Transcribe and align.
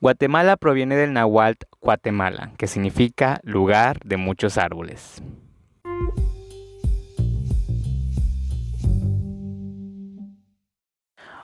Guatemala 0.00 0.56
proviene 0.56 0.96
del 0.96 1.12
náhuatl 1.12 1.66
Guatemala, 1.80 2.52
que 2.58 2.66
significa 2.66 3.40
lugar 3.42 4.00
de 4.04 4.16
muchos 4.16 4.58
árboles. 4.58 5.22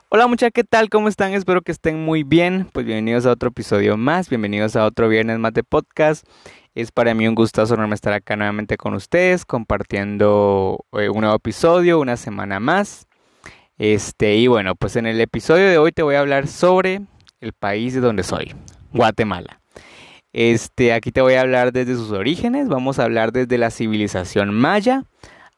Hola 0.09 0.27
muchachos, 0.27 0.51
¿qué 0.53 0.65
tal? 0.65 0.89
¿Cómo 0.89 1.07
están? 1.07 1.33
Espero 1.33 1.61
que 1.61 1.71
estén 1.71 2.03
muy 2.03 2.23
bien. 2.23 2.67
Pues 2.73 2.85
bienvenidos 2.85 3.25
a 3.25 3.31
otro 3.31 3.49
episodio 3.49 3.95
más, 3.95 4.27
bienvenidos 4.27 4.75
a 4.75 4.85
otro 4.85 5.07
viernes 5.07 5.39
más 5.39 5.53
de 5.53 5.63
podcast. 5.63 6.27
Es 6.75 6.91
para 6.91 7.13
mí 7.13 7.27
un 7.27 7.35
gustazo 7.35 7.75
enorme 7.75 7.95
estar 7.95 8.11
acá 8.11 8.35
nuevamente 8.35 8.75
con 8.75 8.93
ustedes, 8.93 9.45
compartiendo 9.45 10.85
eh, 10.91 11.09
un 11.09 11.21
nuevo 11.21 11.35
episodio, 11.37 11.99
una 11.99 12.17
semana 12.17 12.59
más. 12.59 13.07
Este, 13.77 14.35
y 14.35 14.47
bueno, 14.47 14.75
pues 14.75 14.97
en 14.97 15.05
el 15.05 15.19
episodio 15.21 15.69
de 15.69 15.77
hoy 15.77 15.93
te 15.93 16.03
voy 16.03 16.15
a 16.15 16.19
hablar 16.19 16.47
sobre 16.47 17.01
el 17.41 17.53
país 17.53 17.93
de 17.93 17.99
donde 17.99 18.23
soy, 18.23 18.55
Guatemala. 18.93 19.59
Este, 20.33 20.93
aquí 20.93 21.11
te 21.11 21.21
voy 21.21 21.33
a 21.33 21.41
hablar 21.41 21.73
desde 21.73 21.95
sus 21.95 22.11
orígenes, 22.11 22.69
vamos 22.69 22.99
a 22.99 23.03
hablar 23.03 23.33
desde 23.33 23.57
la 23.57 23.69
civilización 23.69 24.53
maya 24.53 25.03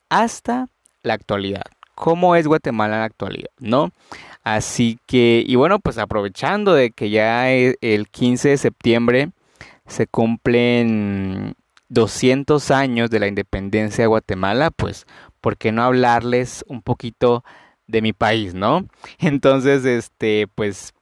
hasta 0.09 0.67
la 1.03 1.13
actualidad. 1.13 1.63
¿Cómo 1.93 2.35
es 2.35 2.47
Guatemala 2.47 2.95
en 2.95 2.99
la 3.01 3.05
actualidad? 3.05 3.51
¿No? 3.59 3.91
Así 4.43 4.97
que, 5.05 5.43
y 5.45 5.55
bueno, 5.55 5.79
pues 5.79 5.97
aprovechando 5.97 6.73
de 6.73 6.89
que 6.89 7.11
ya 7.11 7.51
e, 7.51 7.77
el 7.81 8.09
15 8.09 8.49
de 8.49 8.57
septiembre 8.57 9.29
se 9.85 10.07
cumplen 10.07 11.55
200 11.89 12.71
años 12.71 13.09
de 13.11 13.19
la 13.19 13.27
independencia 13.27 14.03
de 14.03 14.07
Guatemala, 14.07 14.71
pues, 14.71 15.05
¿por 15.39 15.57
qué 15.57 15.71
no 15.71 15.83
hablarles 15.83 16.65
un 16.67 16.81
poquito 16.81 17.43
de 17.85 18.01
mi 18.01 18.11
país, 18.11 18.53
no? 18.55 18.87
Entonces, 19.19 19.85
este, 19.85 20.47
pues, 20.55 20.93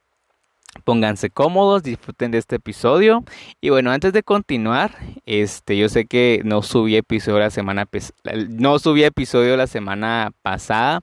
Pónganse 0.84 1.30
cómodos, 1.30 1.82
disfruten 1.82 2.30
de 2.30 2.38
este 2.38 2.56
episodio. 2.56 3.24
Y 3.60 3.70
bueno, 3.70 3.90
antes 3.90 4.12
de 4.12 4.22
continuar, 4.22 4.96
este, 5.26 5.76
yo 5.76 5.88
sé 5.88 6.06
que 6.06 6.42
no 6.44 6.62
subí 6.62 6.96
episodio 6.96 7.38
la 7.38 7.50
semana 7.50 7.88
no 8.48 8.78
subí 8.78 9.04
episodio 9.04 9.56
la 9.56 9.66
semana 9.66 10.32
pasada, 10.42 11.00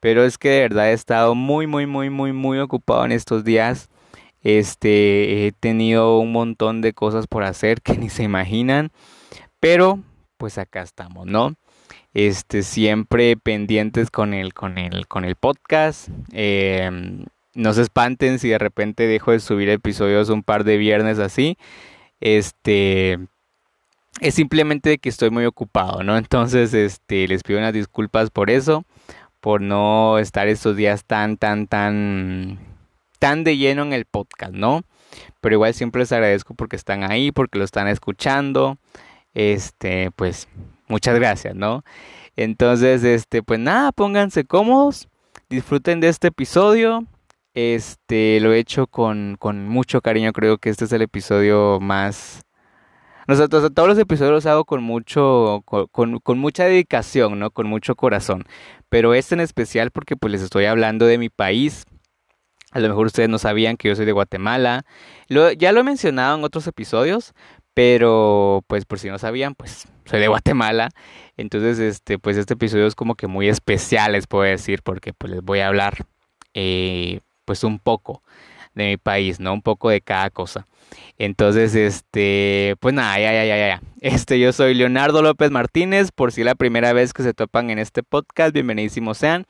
pero 0.00 0.24
es 0.24 0.38
que 0.38 0.50
de 0.50 0.60
verdad 0.60 0.90
he 0.90 0.92
estado 0.92 1.34
muy 1.34 1.66
muy 1.66 1.86
muy 1.86 2.10
muy 2.10 2.32
muy 2.32 2.58
ocupado 2.58 3.04
en 3.04 3.12
estos 3.12 3.44
días. 3.44 3.88
Este, 4.42 5.46
he 5.46 5.52
tenido 5.52 6.18
un 6.18 6.32
montón 6.32 6.80
de 6.80 6.92
cosas 6.92 7.26
por 7.26 7.42
hacer 7.42 7.82
que 7.82 7.96
ni 7.98 8.08
se 8.10 8.22
imaginan, 8.22 8.90
pero 9.60 10.00
pues 10.36 10.58
acá 10.58 10.82
estamos, 10.82 11.26
¿no? 11.26 11.54
Este, 12.14 12.62
siempre 12.62 13.36
pendientes 13.36 14.10
con 14.10 14.34
el 14.34 14.54
con 14.54 14.78
el 14.78 15.06
con 15.06 15.24
el 15.24 15.36
podcast. 15.36 16.08
Eh, 16.32 16.90
no 17.56 17.72
se 17.72 17.82
espanten 17.82 18.38
si 18.38 18.50
de 18.50 18.58
repente 18.58 19.06
dejo 19.06 19.32
de 19.32 19.40
subir 19.40 19.68
episodios 19.70 20.28
un 20.28 20.42
par 20.42 20.64
de 20.64 20.76
viernes 20.76 21.18
así. 21.18 21.56
Este 22.20 23.18
es 24.20 24.34
simplemente 24.34 24.98
que 24.98 25.08
estoy 25.08 25.30
muy 25.30 25.44
ocupado, 25.46 26.02
¿no? 26.02 26.16
Entonces, 26.18 26.74
este 26.74 27.26
les 27.26 27.42
pido 27.42 27.58
unas 27.58 27.72
disculpas 27.72 28.30
por 28.30 28.50
eso, 28.50 28.84
por 29.40 29.60
no 29.60 30.18
estar 30.18 30.48
estos 30.48 30.76
días 30.76 31.04
tan 31.04 31.36
tan 31.36 31.66
tan 31.66 32.58
tan 33.18 33.42
de 33.42 33.56
lleno 33.56 33.82
en 33.82 33.92
el 33.92 34.04
podcast, 34.04 34.52
¿no? 34.52 34.82
Pero 35.40 35.54
igual 35.54 35.74
siempre 35.74 36.00
les 36.00 36.12
agradezco 36.12 36.54
porque 36.54 36.76
están 36.76 37.10
ahí, 37.10 37.32
porque 37.32 37.58
lo 37.58 37.64
están 37.64 37.88
escuchando. 37.88 38.76
Este, 39.34 40.10
pues 40.12 40.48
muchas 40.88 41.14
gracias, 41.14 41.54
¿no? 41.54 41.84
Entonces, 42.36 43.02
este, 43.04 43.42
pues 43.42 43.60
nada, 43.60 43.92
pónganse 43.92 44.44
cómodos, 44.44 45.08
disfruten 45.48 46.00
de 46.00 46.08
este 46.08 46.28
episodio. 46.28 47.06
Este, 47.56 48.38
lo 48.40 48.52
he 48.52 48.58
hecho 48.58 48.86
con, 48.86 49.36
con 49.38 49.66
mucho 49.66 50.02
cariño. 50.02 50.34
Creo 50.34 50.58
que 50.58 50.68
este 50.68 50.84
es 50.84 50.92
el 50.92 51.00
episodio 51.00 51.80
más... 51.80 52.42
Nosotros 53.26 53.72
todos 53.74 53.88
los 53.88 53.98
episodios 53.98 54.30
los 54.34 54.46
hago 54.46 54.66
con 54.66 54.82
mucho, 54.82 55.62
con, 55.64 56.20
con, 56.20 56.38
mucha 56.38 56.66
dedicación, 56.66 57.38
¿no? 57.38 57.50
Con 57.50 57.66
mucho 57.66 57.96
corazón. 57.96 58.44
Pero 58.90 59.14
este 59.14 59.34
en 59.34 59.40
especial 59.40 59.90
porque 59.90 60.16
pues 60.16 60.32
les 60.32 60.42
estoy 60.42 60.66
hablando 60.66 61.06
de 61.06 61.16
mi 61.16 61.30
país. 61.30 61.86
A 62.72 62.80
lo 62.80 62.88
mejor 62.90 63.06
ustedes 63.06 63.30
no 63.30 63.38
sabían 63.38 63.78
que 63.78 63.88
yo 63.88 63.96
soy 63.96 64.04
de 64.04 64.12
Guatemala. 64.12 64.84
Ya 65.58 65.72
lo 65.72 65.80
he 65.80 65.82
mencionado 65.82 66.36
en 66.36 66.44
otros 66.44 66.66
episodios, 66.66 67.32
pero 67.72 68.64
pues 68.66 68.84
por 68.84 68.98
si 68.98 69.08
no 69.08 69.18
sabían, 69.18 69.54
pues 69.54 69.88
soy 70.04 70.20
de 70.20 70.28
Guatemala. 70.28 70.90
Entonces, 71.38 71.78
este, 71.78 72.18
pues 72.18 72.36
este 72.36 72.52
episodio 72.52 72.86
es 72.86 72.94
como 72.94 73.14
que 73.14 73.28
muy 73.28 73.48
especial, 73.48 74.12
les 74.12 74.26
puedo 74.26 74.44
decir, 74.44 74.82
porque 74.82 75.14
pues 75.14 75.32
les 75.32 75.42
voy 75.42 75.60
a 75.60 75.68
hablar 75.68 76.04
eh, 76.52 77.20
pues 77.46 77.64
un 77.64 77.78
poco 77.78 78.22
de 78.74 78.88
mi 78.88 78.96
país, 78.98 79.40
¿no? 79.40 79.54
Un 79.54 79.62
poco 79.62 79.88
de 79.88 80.02
cada 80.02 80.28
cosa. 80.28 80.66
Entonces, 81.18 81.74
este, 81.74 82.76
pues 82.80 82.94
nada, 82.94 83.18
ya, 83.18 83.32
ya, 83.32 83.44
ya, 83.44 83.56
ya. 83.56 83.82
Este, 84.00 84.38
yo 84.38 84.52
soy 84.52 84.74
Leonardo 84.74 85.22
López 85.22 85.50
Martínez, 85.50 86.12
por 86.12 86.30
si 86.30 86.42
es 86.42 86.44
la 86.44 86.54
primera 86.54 86.92
vez 86.92 87.12
que 87.12 87.22
se 87.24 87.34
topan 87.34 87.70
en 87.70 87.78
este 87.78 88.02
podcast, 88.02 88.52
bienvenidísimos 88.52 89.18
sean. 89.18 89.46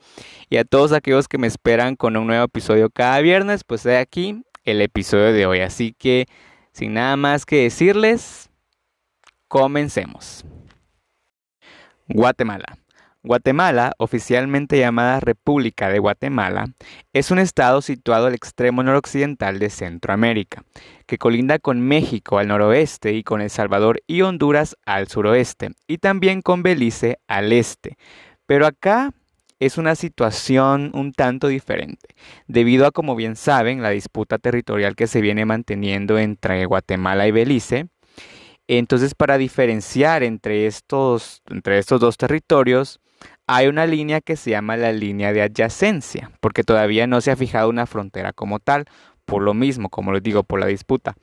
Y 0.49 0.57
a 0.57 0.63
todos 0.63 0.93
aquellos 0.93 1.27
que 1.27 1.37
me 1.37 1.45
esperan 1.47 1.95
con 1.95 2.15
un 2.17 2.25
nuevo 2.25 2.45
episodio 2.45 2.89
cada 2.89 3.19
viernes, 3.19 3.63
pues 3.63 3.83
de 3.83 3.97
aquí 3.97 4.41
el 4.63 4.81
episodio 4.81 5.33
de 5.33 5.45
hoy. 5.45 5.59
Así 5.59 5.93
que, 5.93 6.25
sin 6.71 6.93
nada 6.93 7.17
más 7.17 7.45
que 7.45 7.63
decirles, 7.63 8.49
comencemos. 9.47 10.45
Guatemala. 12.07 12.77
Guatemala, 13.27 13.93
oficialmente 13.97 14.79
llamada 14.79 15.19
República 15.19 15.89
de 15.89 15.99
Guatemala, 15.99 16.67
es 17.13 17.29
un 17.29 17.39
estado 17.39 17.81
situado 17.81 18.27
al 18.27 18.33
extremo 18.33 18.83
noroccidental 18.83 19.59
de 19.59 19.69
Centroamérica, 19.69 20.63
que 21.05 21.17
colinda 21.17 21.59
con 21.59 21.81
México 21.81 22.39
al 22.39 22.47
noroeste 22.47 23.13
y 23.13 23.23
con 23.23 23.41
El 23.41 23.49
Salvador 23.49 24.01
y 24.07 24.21
Honduras 24.21 24.77
al 24.85 25.07
suroeste, 25.07 25.71
y 25.87 25.97
también 25.97 26.41
con 26.41 26.63
Belice 26.63 27.19
al 27.27 27.51
este. 27.51 27.97
Pero 28.45 28.65
acá 28.65 29.13
es 29.59 29.77
una 29.77 29.95
situación 29.95 30.91
un 30.93 31.11
tanto 31.11 31.47
diferente, 31.47 32.15
debido 32.47 32.85
a, 32.85 32.91
como 32.91 33.15
bien 33.15 33.35
saben, 33.35 33.81
la 33.81 33.89
disputa 33.89 34.37
territorial 34.37 34.95
que 34.95 35.07
se 35.07 35.21
viene 35.21 35.45
manteniendo 35.45 36.17
entre 36.17 36.65
Guatemala 36.65 37.27
y 37.27 37.31
Belice. 37.31 37.87
Entonces, 38.69 39.15
para 39.15 39.37
diferenciar 39.37 40.23
entre 40.23 40.67
estos, 40.67 41.41
entre 41.49 41.77
estos 41.79 41.99
dos 42.01 42.17
territorios, 42.17 42.99
hay 43.47 43.67
una 43.67 43.85
línea 43.87 44.21
que 44.21 44.35
se 44.35 44.51
llama 44.51 44.77
la 44.77 44.91
línea 44.91 45.33
de 45.33 45.41
adyacencia, 45.41 46.31
porque 46.41 46.63
todavía 46.63 47.07
no 47.07 47.21
se 47.21 47.31
ha 47.31 47.35
fijado 47.35 47.69
una 47.69 47.85
frontera 47.85 48.33
como 48.33 48.59
tal, 48.59 48.85
por 49.25 49.41
lo 49.41 49.53
mismo, 49.53 49.89
como 49.89 50.11
les 50.11 50.21
digo, 50.21 50.43
por 50.43 50.59
la 50.59 50.67
disputa. 50.67 51.15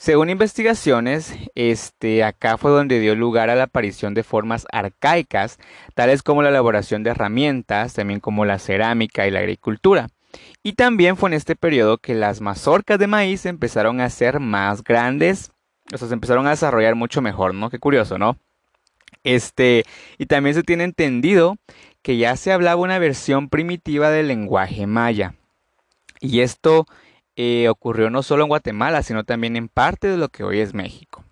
Según 0.00 0.30
investigaciones, 0.30 1.34
este, 1.56 2.22
acá 2.22 2.56
fue 2.56 2.70
donde 2.70 3.00
dio 3.00 3.16
lugar 3.16 3.50
a 3.50 3.56
la 3.56 3.64
aparición 3.64 4.14
de 4.14 4.22
formas 4.22 4.64
arcaicas, 4.70 5.58
tales 5.94 6.22
como 6.22 6.42
la 6.42 6.50
elaboración 6.50 7.02
de 7.02 7.10
herramientas, 7.10 7.94
también 7.94 8.20
como 8.20 8.44
la 8.44 8.60
cerámica 8.60 9.26
y 9.26 9.32
la 9.32 9.40
agricultura. 9.40 10.08
Y 10.62 10.74
también 10.74 11.16
fue 11.16 11.30
en 11.30 11.34
este 11.34 11.56
periodo 11.56 11.98
que 11.98 12.14
las 12.14 12.40
mazorcas 12.40 12.98
de 12.98 13.06
maíz 13.06 13.46
empezaron 13.46 14.00
a 14.00 14.10
ser 14.10 14.40
más 14.40 14.82
grandes, 14.82 15.52
o 15.92 15.98
sea, 15.98 16.08
se 16.08 16.14
empezaron 16.14 16.46
a 16.46 16.50
desarrollar 16.50 16.94
mucho 16.94 17.22
mejor, 17.22 17.54
¿no? 17.54 17.70
Qué 17.70 17.78
curioso, 17.78 18.18
¿no? 18.18 18.36
Este, 19.24 19.84
y 20.18 20.26
también 20.26 20.54
se 20.54 20.62
tiene 20.62 20.84
entendido 20.84 21.56
que 22.02 22.16
ya 22.16 22.36
se 22.36 22.52
hablaba 22.52 22.80
una 22.80 22.98
versión 22.98 23.48
primitiva 23.48 24.10
del 24.10 24.28
lenguaje 24.28 24.86
maya. 24.86 25.34
Y 26.20 26.40
esto 26.40 26.86
eh, 27.36 27.68
ocurrió 27.68 28.10
no 28.10 28.22
solo 28.22 28.44
en 28.44 28.48
Guatemala, 28.48 29.02
sino 29.02 29.24
también 29.24 29.56
en 29.56 29.68
parte 29.68 30.08
de 30.08 30.16
lo 30.16 30.28
que 30.28 30.44
hoy 30.44 30.60
es 30.60 30.74
México. 30.74 31.24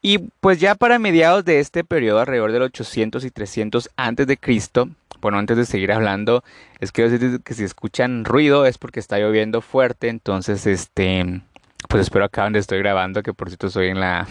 Y 0.00 0.18
pues 0.40 0.60
ya 0.60 0.74
para 0.74 0.98
mediados 0.98 1.44
de 1.44 1.60
este 1.60 1.82
periodo, 1.82 2.20
alrededor 2.20 2.52
del 2.52 2.62
800 2.62 3.24
y 3.24 3.30
300 3.30 3.90
antes 3.96 4.26
de 4.26 4.36
Cristo, 4.36 4.90
bueno, 5.24 5.38
antes 5.38 5.56
de 5.56 5.64
seguir 5.64 5.90
hablando, 5.90 6.44
es 6.80 6.92
que 6.92 7.08
si 7.54 7.64
escuchan 7.64 8.26
ruido 8.26 8.66
es 8.66 8.76
porque 8.76 9.00
está 9.00 9.18
lloviendo 9.18 9.62
fuerte, 9.62 10.08
entonces 10.08 10.66
este, 10.66 11.40
pues 11.88 12.02
espero 12.02 12.26
acá 12.26 12.42
donde 12.42 12.58
estoy 12.58 12.78
grabando, 12.80 13.22
que 13.22 13.32
por 13.32 13.48
cierto 13.48 13.68
estoy 13.68 13.88
en 13.88 14.00
la, 14.00 14.28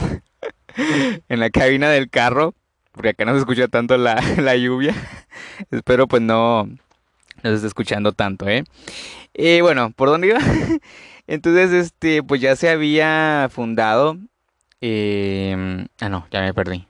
en 1.30 1.40
la 1.40 1.50
cabina 1.50 1.90
del 1.90 2.12
carro, 2.12 2.54
porque 2.92 3.10
acá 3.10 3.26
no 3.26 3.34
se 3.34 3.40
escucha 3.40 3.68
tanto 3.68 3.98
la, 3.98 4.22
la 4.38 4.56
lluvia, 4.56 4.94
espero 5.72 6.08
pues 6.08 6.22
no, 6.22 6.66
no 6.66 6.78
se 7.42 7.56
esté 7.56 7.68
escuchando 7.68 8.12
tanto, 8.12 8.48
¿eh? 8.48 8.64
Y 9.34 9.62
bueno, 9.62 9.90
¿por 9.94 10.10
dónde 10.10 10.28
iba? 10.28 10.40
Entonces, 11.26 11.72
este, 11.72 12.22
pues 12.22 12.40
ya 12.40 12.56
se 12.56 12.70
había 12.70 13.50
fundado. 13.52 14.20
Em, 14.80 15.88
ah, 16.02 16.10
no, 16.10 16.28
ya 16.30 16.42
me 16.42 16.54
perdí. 16.54 16.86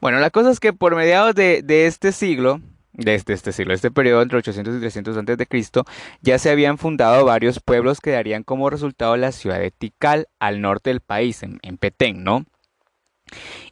Bueno, 0.00 0.18
la 0.18 0.30
cosa 0.30 0.50
es 0.50 0.60
que 0.60 0.72
por 0.72 0.94
mediados 0.94 1.34
de, 1.34 1.62
este 1.86 2.12
siglo, 2.12 2.60
de 2.92 3.14
este, 3.14 3.32
este 3.32 3.52
siglo, 3.52 3.74
este 3.74 3.90
periodo 3.90 4.22
entre 4.22 4.38
800 4.38 4.76
y 4.76 4.80
300 4.80 5.16
antes 5.16 5.38
de 5.38 5.46
Cristo, 5.46 5.84
ya 6.22 6.38
se 6.38 6.50
habían 6.50 6.78
fundado 6.78 7.24
varios 7.24 7.60
pueblos 7.60 8.00
que 8.00 8.12
darían 8.12 8.42
como 8.42 8.70
resultado 8.70 9.16
la 9.16 9.32
ciudad 9.32 9.58
de 9.58 9.70
Tikal 9.70 10.28
al 10.38 10.60
norte 10.60 10.90
del 10.90 11.00
país, 11.00 11.42
en, 11.42 11.58
en 11.62 11.76
Petén, 11.76 12.24
¿no? 12.24 12.44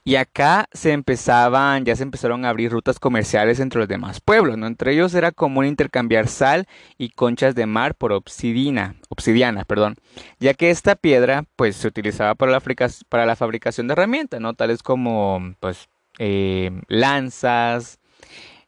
Y 0.04 0.16
acá 0.16 0.68
se 0.72 0.92
empezaban, 0.92 1.84
ya 1.84 1.96
se 1.96 2.02
empezaron 2.02 2.44
a 2.44 2.50
abrir 2.50 2.70
rutas 2.70 2.98
comerciales 2.98 3.60
entre 3.60 3.80
los 3.80 3.88
demás 3.88 4.20
pueblos, 4.20 4.56
¿no? 4.56 4.66
Entre 4.66 4.92
ellos 4.92 5.14
era 5.14 5.32
común 5.32 5.66
intercambiar 5.66 6.28
sal 6.28 6.66
y 6.98 7.10
conchas 7.10 7.54
de 7.54 7.66
mar 7.66 7.94
por 7.94 8.12
obsidiana, 8.12 8.96
obsidiana, 9.08 9.64
perdón, 9.64 9.96
ya 10.38 10.54
que 10.54 10.70
esta 10.70 10.96
piedra 10.96 11.44
pues 11.56 11.76
se 11.76 11.88
utilizaba 11.88 12.34
para 12.34 12.52
la, 12.52 12.62
para 13.08 13.26
la 13.26 13.36
fabricación 13.36 13.88
de 13.88 13.92
herramientas, 13.92 14.40
¿no? 14.40 14.54
Tales 14.54 14.82
como 14.82 15.54
pues 15.60 15.88
eh, 16.18 16.70
lanzas, 16.88 17.98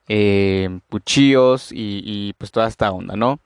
eh, 0.08 0.80
cuchillos 0.88 1.70
y, 1.70 2.02
y, 2.04 2.32
pues 2.34 2.50
toda 2.50 2.66
esta 2.68 2.90
onda, 2.90 3.14
¿no? 3.16 3.40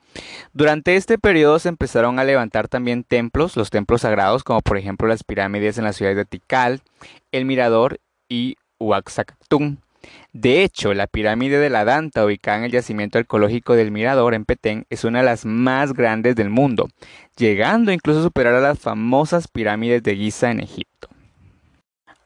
Durante 0.53 0.97
este 0.97 1.19
periodo 1.19 1.59
se 1.59 1.69
empezaron 1.69 2.19
a 2.19 2.25
levantar 2.25 2.69
también 2.69 3.05
templos, 3.05 3.57
los 3.57 3.71
templos 3.71 4.03
sagrados, 4.03 4.45
como 4.45 4.61
por 4.61 4.77
ejemplo 4.77 5.09
las 5.09 5.25
pirámides 5.25 5.79
en 5.79 5.85
las 5.85 5.97
ciudades 5.97 6.17
de 6.17 6.25
Tikal, 6.25 6.83
El 7.31 7.45
Mirador 7.45 8.01
y 8.29 8.57
Huaxacactún. 8.79 9.79
De 10.33 10.65
hecho, 10.65 10.95
la 10.95 11.07
pirámide 11.07 11.59
de 11.59 11.71
la 11.71 11.85
Danta, 11.85 12.25
ubicada 12.25 12.59
en 12.59 12.65
el 12.65 12.73
yacimiento 12.73 13.19
arqueológico 13.19 13.75
del 13.75 13.93
Mirador 13.93 14.35
en 14.35 14.45
Petén, 14.45 14.87
es 14.91 15.05
una 15.05 15.21
de 15.21 15.27
las 15.27 15.45
más 15.45 15.93
grandes 15.93 16.35
del 16.37 16.51
mundo, 16.51 16.89
llegando 17.37 17.93
incluso 17.93 18.21
a 18.21 18.25
superar 18.25 18.55
a 18.55 18.61
las 18.61 18.79
famosas 18.79 19.47
pirámides 19.49 20.03
de 20.03 20.17
Giza 20.17 20.51
en 20.51 20.61
Egipto. 20.61 21.09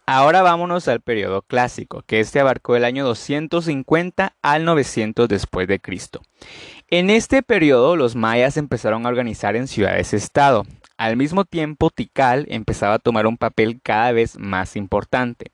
Ahora 0.08 0.42
vámonos 0.42 0.86
al 0.86 1.00
periodo 1.00 1.42
clásico, 1.42 2.04
que 2.06 2.20
este 2.20 2.38
abarcó 2.38 2.74
del 2.74 2.84
año 2.84 3.04
250 3.04 4.36
al 4.40 4.64
900 4.64 5.28
después 5.28 5.66
de 5.66 5.80
Cristo. 5.80 6.22
En 6.88 7.10
este 7.10 7.42
periodo 7.42 7.96
los 7.96 8.14
mayas 8.14 8.56
empezaron 8.56 9.06
a 9.06 9.08
organizar 9.08 9.56
en 9.56 9.66
ciudades-estado. 9.66 10.62
Al 10.96 11.16
mismo 11.16 11.44
tiempo 11.44 11.90
Tikal 11.90 12.46
empezaba 12.48 12.94
a 12.94 12.98
tomar 13.00 13.26
un 13.26 13.38
papel 13.38 13.80
cada 13.82 14.12
vez 14.12 14.38
más 14.38 14.76
importante. 14.76 15.50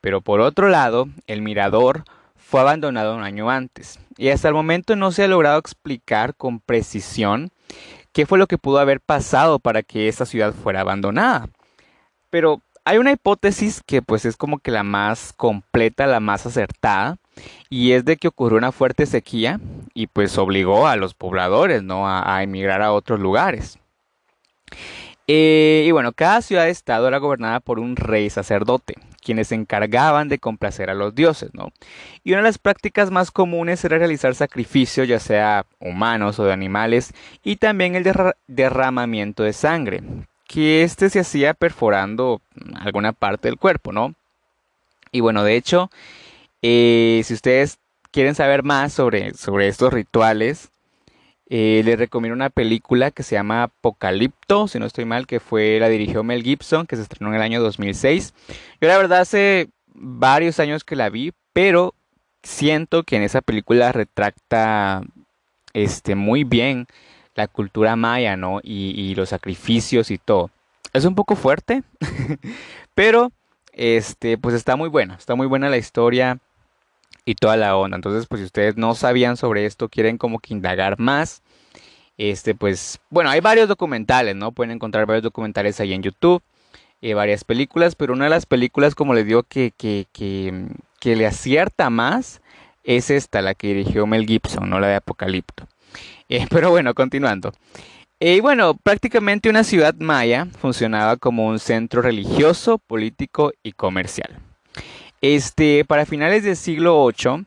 Pero 0.00 0.22
por 0.22 0.40
otro 0.40 0.70
lado, 0.70 1.06
el 1.26 1.42
mirador 1.42 2.04
fue 2.34 2.62
abandonado 2.62 3.14
un 3.14 3.22
año 3.22 3.50
antes. 3.50 4.00
Y 4.16 4.30
hasta 4.30 4.48
el 4.48 4.54
momento 4.54 4.96
no 4.96 5.12
se 5.12 5.24
ha 5.24 5.28
logrado 5.28 5.58
explicar 5.58 6.34
con 6.34 6.60
precisión 6.60 7.50
qué 8.12 8.24
fue 8.24 8.38
lo 8.38 8.46
que 8.46 8.56
pudo 8.56 8.78
haber 8.78 9.02
pasado 9.02 9.58
para 9.58 9.82
que 9.82 10.08
esta 10.08 10.24
ciudad 10.24 10.54
fuera 10.54 10.80
abandonada. 10.80 11.50
Pero 12.30 12.62
hay 12.86 12.96
una 12.96 13.12
hipótesis 13.12 13.82
que 13.84 14.00
pues 14.00 14.24
es 14.24 14.38
como 14.38 14.60
que 14.60 14.70
la 14.70 14.82
más 14.82 15.34
completa, 15.34 16.06
la 16.06 16.20
más 16.20 16.46
acertada, 16.46 17.18
y 17.68 17.92
es 17.92 18.04
de 18.04 18.16
que 18.16 18.28
ocurrió 18.28 18.58
una 18.58 18.72
fuerte 18.72 19.06
sequía 19.06 19.60
y 19.94 20.06
pues 20.06 20.36
obligó 20.38 20.86
a 20.86 20.96
los 20.96 21.14
pobladores, 21.14 21.82
¿no? 21.82 22.08
A, 22.08 22.42
emigrar 22.42 22.82
a 22.82 22.92
otros 22.92 23.20
lugares. 23.20 23.78
Eh, 25.26 25.84
y 25.86 25.90
bueno, 25.92 26.12
cada 26.12 26.42
ciudad-estado 26.42 27.06
era 27.06 27.18
gobernada 27.18 27.60
por 27.60 27.78
un 27.78 27.94
rey 27.94 28.30
sacerdote, 28.30 28.94
quienes 29.22 29.48
se 29.48 29.54
encargaban 29.54 30.28
de 30.28 30.40
complacer 30.40 30.90
a 30.90 30.94
los 30.94 31.14
dioses, 31.14 31.50
¿no? 31.52 31.70
Y 32.24 32.32
una 32.32 32.38
de 32.38 32.48
las 32.48 32.58
prácticas 32.58 33.12
más 33.12 33.30
comunes 33.30 33.84
era 33.84 33.98
realizar 33.98 34.34
sacrificios, 34.34 35.06
ya 35.06 35.20
sea 35.20 35.66
humanos 35.78 36.40
o 36.40 36.44
de 36.44 36.52
animales, 36.52 37.12
y 37.44 37.56
también 37.56 37.94
el 37.94 38.12
derramamiento 38.48 39.44
de 39.44 39.52
sangre, 39.52 40.02
que 40.48 40.82
este 40.82 41.10
se 41.10 41.20
hacía 41.20 41.54
perforando 41.54 42.40
alguna 42.74 43.12
parte 43.12 43.46
del 43.46 43.56
cuerpo, 43.56 43.92
¿no? 43.92 44.14
Y 45.12 45.20
bueno, 45.20 45.44
de 45.44 45.54
hecho, 45.54 45.90
eh, 46.62 47.22
si 47.24 47.34
ustedes 47.34 47.78
quieren 48.10 48.34
saber 48.34 48.62
más 48.62 48.92
sobre, 48.92 49.34
sobre 49.34 49.68
estos 49.68 49.92
rituales, 49.92 50.70
eh, 51.48 51.82
les 51.84 51.98
recomiendo 51.98 52.34
una 52.34 52.50
película 52.50 53.10
que 53.10 53.22
se 53.22 53.34
llama 53.34 53.64
Apocalipto, 53.64 54.68
si 54.68 54.78
no 54.78 54.86
estoy 54.86 55.04
mal, 55.04 55.26
que 55.26 55.40
fue 55.40 55.78
la 55.80 55.88
dirigió 55.88 56.22
Mel 56.22 56.44
Gibson, 56.44 56.86
que 56.86 56.96
se 56.96 57.02
estrenó 57.02 57.30
en 57.30 57.36
el 57.36 57.42
año 57.42 57.60
2006. 57.60 58.34
Yo 58.80 58.88
la 58.88 58.96
verdad 58.96 59.20
hace 59.20 59.68
varios 59.92 60.60
años 60.60 60.84
que 60.84 60.96
la 60.96 61.10
vi, 61.10 61.32
pero 61.52 61.94
siento 62.42 63.02
que 63.02 63.16
en 63.16 63.22
esa 63.22 63.40
película 63.40 63.90
retracta 63.92 65.02
este, 65.72 66.14
muy 66.14 66.44
bien 66.44 66.86
la 67.34 67.48
cultura 67.48 67.96
maya, 67.96 68.36
¿no? 68.36 68.60
Y, 68.62 69.14
los 69.14 69.30
sacrificios 69.30 70.10
y 70.10 70.18
todo. 70.18 70.50
Es 70.92 71.04
un 71.04 71.14
poco 71.14 71.36
fuerte, 71.36 71.82
pero 72.94 73.32
este, 73.72 74.38
pues 74.38 74.54
está 74.54 74.76
muy 74.76 74.88
buena, 74.88 75.14
está 75.14 75.34
muy 75.34 75.46
buena 75.46 75.68
la 75.68 75.78
historia 75.78 76.38
y 77.24 77.34
toda 77.34 77.56
la 77.56 77.76
onda. 77.76 77.96
Entonces, 77.96 78.26
pues 78.26 78.40
si 78.40 78.46
ustedes 78.46 78.76
no 78.76 78.94
sabían 78.94 79.36
sobre 79.36 79.66
esto, 79.66 79.88
quieren 79.88 80.18
como 80.18 80.38
que 80.38 80.54
indagar 80.54 80.98
más, 80.98 81.42
este, 82.18 82.54
pues, 82.54 83.00
bueno, 83.08 83.30
hay 83.30 83.40
varios 83.40 83.68
documentales, 83.68 84.36
¿no? 84.36 84.52
Pueden 84.52 84.72
encontrar 84.72 85.06
varios 85.06 85.22
documentales 85.22 85.80
ahí 85.80 85.94
en 85.94 86.02
YouTube, 86.02 86.42
eh, 87.00 87.14
varias 87.14 87.44
películas, 87.44 87.94
pero 87.94 88.12
una 88.12 88.24
de 88.24 88.30
las 88.30 88.44
películas, 88.46 88.94
como 88.94 89.14
les 89.14 89.26
digo, 89.26 89.42
que, 89.42 89.72
que, 89.76 90.06
que, 90.12 90.66
que 90.98 91.16
le 91.16 91.26
acierta 91.26 91.88
más 91.88 92.42
es 92.84 93.10
esta, 93.10 93.40
la 93.40 93.54
que 93.54 93.68
dirigió 93.68 94.06
Mel 94.06 94.26
Gibson, 94.26 94.68
no 94.68 94.80
la 94.80 94.88
de 94.88 94.96
Apocalipto. 94.96 95.66
Eh, 96.32 96.46
pero 96.48 96.70
bueno, 96.70 96.94
continuando. 96.94 97.52
Eh, 98.20 98.36
y 98.36 98.40
bueno, 98.40 98.74
prácticamente 98.74 99.50
una 99.50 99.64
ciudad 99.64 99.96
maya 99.98 100.46
funcionaba 100.60 101.16
como 101.16 101.48
un 101.48 101.58
centro 101.58 102.02
religioso, 102.02 102.78
político 102.78 103.52
y 103.64 103.72
comercial. 103.72 104.38
Este, 105.20 105.84
para 105.84 106.06
finales 106.06 106.44
del 106.44 106.56
siglo 106.56 107.06
VIII, 107.06 107.44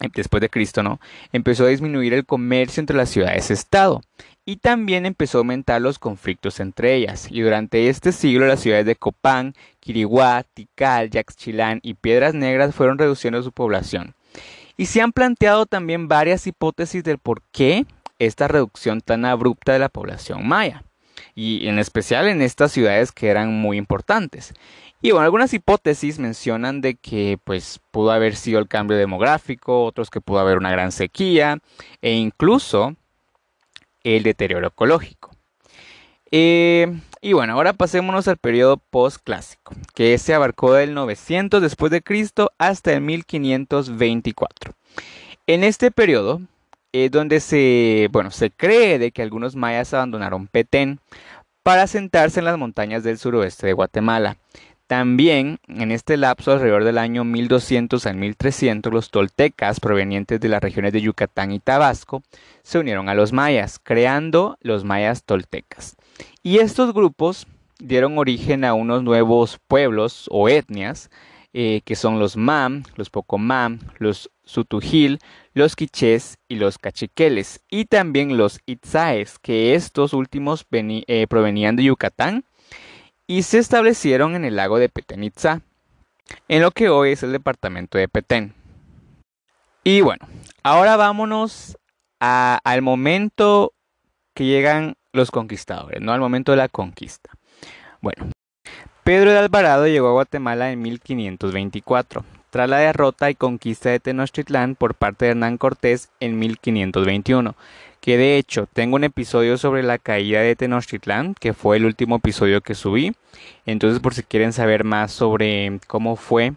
eh, 0.00 0.08
después 0.14 0.40
de 0.40 0.48
Cristo, 0.48 0.82
¿no? 0.82 1.00
Empezó 1.32 1.64
a 1.64 1.68
disminuir 1.68 2.14
el 2.14 2.24
comercio 2.26 2.80
entre 2.80 2.96
las 2.96 3.10
ciudades-estado 3.10 4.02
y 4.44 4.56
también 4.56 5.04
empezó 5.04 5.38
a 5.38 5.40
aumentar 5.40 5.82
los 5.82 5.98
conflictos 5.98 6.60
entre 6.60 6.94
ellas. 6.94 7.28
Y 7.30 7.40
durante 7.40 7.88
este 7.88 8.12
siglo 8.12 8.46
las 8.46 8.60
ciudades 8.60 8.86
de 8.86 8.96
Copán, 8.96 9.54
Quiriguá, 9.80 10.44
Tikal, 10.54 11.10
Yaxchilán 11.10 11.80
y 11.82 11.94
Piedras 11.94 12.34
Negras 12.34 12.74
fueron 12.74 12.98
reduciendo 12.98 13.42
su 13.42 13.52
población. 13.52 14.14
Y 14.76 14.86
se 14.86 15.02
han 15.02 15.12
planteado 15.12 15.66
también 15.66 16.08
varias 16.08 16.46
hipótesis 16.46 17.04
del 17.04 17.18
por 17.18 17.42
qué 17.52 17.84
esta 18.18 18.48
reducción 18.48 19.00
tan 19.00 19.24
abrupta 19.24 19.72
de 19.72 19.80
la 19.80 19.88
población 19.88 20.46
maya, 20.46 20.82
y 21.38 21.68
en 21.68 21.78
especial 21.78 22.26
en 22.26 22.42
estas 22.42 22.72
ciudades 22.72 23.12
que 23.12 23.28
eran 23.28 23.54
muy 23.54 23.76
importantes. 23.76 24.54
Y 25.00 25.12
bueno, 25.12 25.24
algunas 25.24 25.54
hipótesis 25.54 26.18
mencionan 26.18 26.80
de 26.80 26.96
que 26.96 27.38
pues 27.44 27.78
pudo 27.92 28.10
haber 28.10 28.34
sido 28.34 28.58
el 28.58 28.66
cambio 28.66 28.96
demográfico, 28.96 29.84
otros 29.84 30.10
que 30.10 30.20
pudo 30.20 30.40
haber 30.40 30.58
una 30.58 30.72
gran 30.72 30.90
sequía 30.90 31.58
e 32.02 32.14
incluso 32.14 32.96
el 34.02 34.24
deterioro 34.24 34.66
ecológico. 34.66 35.30
Eh, 36.32 36.98
y 37.20 37.34
bueno, 37.34 37.52
ahora 37.52 37.72
pasémonos 37.72 38.26
al 38.26 38.38
periodo 38.38 38.76
postclásico, 38.76 39.76
que 39.94 40.18
se 40.18 40.34
abarcó 40.34 40.72
del 40.72 40.92
900 40.92 41.62
después 41.62 41.92
de 41.92 42.02
Cristo 42.02 42.50
hasta 42.58 42.92
el 42.92 43.00
1524. 43.02 44.74
En 45.46 45.62
este 45.62 45.92
periodo 45.92 46.40
donde 47.10 47.40
se, 47.40 48.08
bueno, 48.10 48.30
se 48.30 48.50
cree 48.50 48.98
de 48.98 49.12
que 49.12 49.22
algunos 49.22 49.54
mayas 49.54 49.94
abandonaron 49.94 50.48
Petén 50.48 50.98
para 51.62 51.82
asentarse 51.82 52.40
en 52.40 52.46
las 52.46 52.58
montañas 52.58 53.04
del 53.04 53.18
suroeste 53.18 53.66
de 53.66 53.72
Guatemala. 53.72 54.36
También 54.88 55.58
en 55.68 55.92
este 55.92 56.16
lapso, 56.16 56.52
alrededor 56.52 56.82
del 56.82 56.96
año 56.96 57.22
1200 57.22 58.06
al 58.06 58.16
1300, 58.16 58.90
los 58.90 59.10
toltecas 59.10 59.80
provenientes 59.80 60.40
de 60.40 60.48
las 60.48 60.62
regiones 60.62 60.94
de 60.94 61.02
Yucatán 61.02 61.52
y 61.52 61.60
Tabasco 61.60 62.22
se 62.62 62.78
unieron 62.78 63.10
a 63.10 63.14
los 63.14 63.34
mayas, 63.34 63.78
creando 63.78 64.56
los 64.62 64.84
mayas 64.84 65.24
toltecas. 65.24 65.96
Y 66.42 66.60
estos 66.60 66.94
grupos 66.94 67.46
dieron 67.78 68.16
origen 68.16 68.64
a 68.64 68.72
unos 68.72 69.02
nuevos 69.02 69.58
pueblos 69.68 70.26
o 70.30 70.48
etnias, 70.48 71.10
eh, 71.60 71.82
que 71.84 71.96
son 71.96 72.20
los 72.20 72.36
mam, 72.36 72.84
los 72.94 73.10
pocomam, 73.10 73.80
los 73.98 74.30
sutujil, 74.44 75.18
los 75.54 75.74
quichés 75.74 76.38
y 76.46 76.54
los 76.54 76.78
cachiqueles, 76.78 77.64
y 77.68 77.86
también 77.86 78.36
los 78.36 78.60
itzaes, 78.64 79.40
que 79.40 79.74
estos 79.74 80.12
últimos 80.12 80.64
eh, 80.70 81.26
provenían 81.28 81.74
de 81.74 81.82
Yucatán 81.82 82.44
y 83.26 83.42
se 83.42 83.58
establecieron 83.58 84.36
en 84.36 84.44
el 84.44 84.54
lago 84.54 84.78
de 84.78 84.88
Petén 84.88 85.24
Itzá, 85.24 85.62
en 86.46 86.62
lo 86.62 86.70
que 86.70 86.90
hoy 86.90 87.10
es 87.10 87.24
el 87.24 87.32
departamento 87.32 87.98
de 87.98 88.06
Petén. 88.06 88.54
Y 89.82 90.00
bueno, 90.00 90.28
ahora 90.62 90.96
vámonos 90.96 91.76
al 92.20 92.82
momento 92.82 93.72
que 94.32 94.44
llegan 94.44 94.94
los 95.12 95.32
conquistadores, 95.32 96.00
no 96.00 96.12
al 96.12 96.20
momento 96.20 96.52
de 96.52 96.58
la 96.58 96.68
conquista. 96.68 97.32
Bueno, 98.00 98.30
Pedro 99.08 99.32
de 99.32 99.38
Alvarado 99.38 99.86
llegó 99.86 100.08
a 100.08 100.12
Guatemala 100.12 100.70
en 100.70 100.82
1524, 100.82 102.26
tras 102.50 102.68
la 102.68 102.76
derrota 102.76 103.30
y 103.30 103.34
conquista 103.34 103.88
de 103.88 104.00
Tenochtitlán 104.00 104.74
por 104.74 104.94
parte 104.94 105.24
de 105.24 105.30
Hernán 105.30 105.56
Cortés 105.56 106.10
en 106.20 106.38
1521 106.38 107.54
que 108.02 108.18
de 108.18 108.36
hecho 108.36 108.68
tengo 108.70 108.96
un 108.96 109.04
episodio 109.04 109.56
sobre 109.56 109.82
la 109.82 109.96
caída 109.96 110.42
de 110.42 110.54
Tenochtitlán, 110.54 111.34
que 111.40 111.54
fue 111.54 111.78
el 111.78 111.86
último 111.86 112.16
episodio 112.16 112.60
que 112.60 112.74
subí. 112.74 113.14
Entonces 113.64 113.98
por 114.00 114.12
si 114.12 114.24
quieren 114.24 114.52
saber 114.52 114.84
más 114.84 115.10
sobre 115.10 115.80
cómo 115.86 116.16
fue 116.16 116.52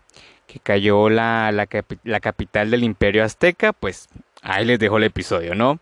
que 0.46 0.60
cayó 0.60 1.10
la, 1.10 1.54
la, 1.54 2.20
capital 2.20 2.70
del 2.70 2.84
imperio 2.84 3.24
azteca, 3.24 3.72
pues 3.72 4.10
ahí 4.42 4.66
les 4.66 4.78
dejo 4.78 4.98
el 4.98 5.06
episodio, 5.06 5.56
¿no? 5.56 5.80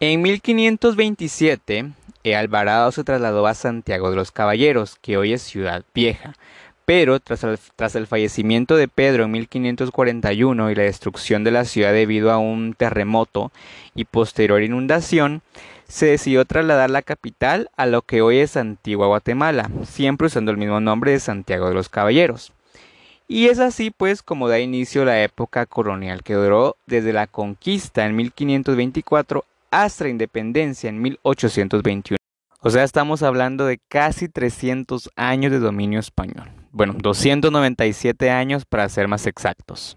En 0.00 0.22
1527, 0.22 1.92
Alvarado 2.24 2.92
se 2.92 3.04
trasladó 3.04 3.46
a 3.46 3.54
Santiago 3.54 4.10
de 4.10 4.16
los 4.16 4.30
Caballeros, 4.30 4.96
que 5.00 5.16
hoy 5.16 5.32
es 5.32 5.42
Ciudad 5.42 5.84
Vieja, 5.94 6.34
pero 6.84 7.20
tras 7.20 7.44
el, 7.44 7.58
tras 7.76 7.94
el, 7.94 8.06
fallecimiento 8.06 8.76
de 8.76 8.88
Pedro 8.88 9.24
en 9.24 9.30
1541 9.30 10.70
y 10.70 10.74
la 10.74 10.82
destrucción 10.82 11.44
de 11.44 11.50
la 11.50 11.64
ciudad 11.64 11.92
debido 11.92 12.30
a 12.30 12.38
un 12.38 12.74
terremoto 12.74 13.52
y 13.94 14.04
posterior 14.04 14.62
inundación, 14.62 15.42
se 15.88 16.06
decidió 16.06 16.44
trasladar 16.44 16.90
la 16.90 17.02
capital 17.02 17.70
a 17.76 17.86
lo 17.86 18.02
que 18.02 18.22
hoy 18.22 18.38
es 18.38 18.56
Antigua 18.56 19.06
Guatemala, 19.06 19.70
siempre 19.84 20.26
usando 20.26 20.50
el 20.50 20.56
mismo 20.56 20.80
nombre 20.80 21.12
de 21.12 21.20
Santiago 21.20 21.68
de 21.68 21.74
los 21.74 21.88
Caballeros. 21.88 22.52
Y 23.28 23.46
es 23.46 23.60
así 23.60 23.90
pues 23.90 24.22
como 24.22 24.48
da 24.48 24.58
inicio 24.58 25.04
la 25.04 25.22
época 25.22 25.66
colonial 25.66 26.22
que 26.24 26.34
duró 26.34 26.76
desde 26.86 27.12
la 27.12 27.28
conquista 27.28 28.04
en 28.04 28.16
1524 28.16 29.44
hasta 29.70 30.04
la 30.04 30.10
independencia 30.10 30.88
en 30.88 31.00
1821. 31.00 32.16
O 32.62 32.70
sea, 32.70 32.84
estamos 32.84 33.22
hablando 33.22 33.64
de 33.64 33.78
casi 33.88 34.28
300 34.28 35.10
años 35.16 35.50
de 35.50 35.58
dominio 35.58 35.98
español. 35.98 36.50
Bueno, 36.72 36.94
297 36.98 38.30
años 38.30 38.64
para 38.64 38.88
ser 38.88 39.08
más 39.08 39.26
exactos. 39.26 39.96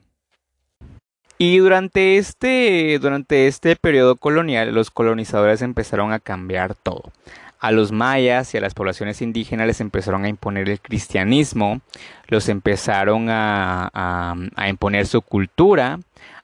Y 1.37 1.57
durante 1.57 2.17
este, 2.17 2.97
durante 3.01 3.47
este 3.47 3.75
periodo 3.75 4.15
colonial, 4.15 4.73
los 4.73 4.91
colonizadores 4.91 5.61
empezaron 5.61 6.13
a 6.13 6.19
cambiar 6.19 6.73
todo. 6.73 7.11
A 7.59 7.71
los 7.71 7.91
mayas 7.91 8.53
y 8.53 8.57
a 8.57 8.61
las 8.61 8.73
poblaciones 8.73 9.21
indígenas 9.21 9.67
les 9.67 9.81
empezaron 9.81 10.23
a 10.25 10.29
imponer 10.29 10.69
el 10.69 10.79
cristianismo, 10.79 11.81
los 12.27 12.49
empezaron 12.49 13.29
a, 13.29 13.89
a 13.93 14.69
imponer 14.69 15.05
su 15.05 15.21
cultura, 15.21 15.99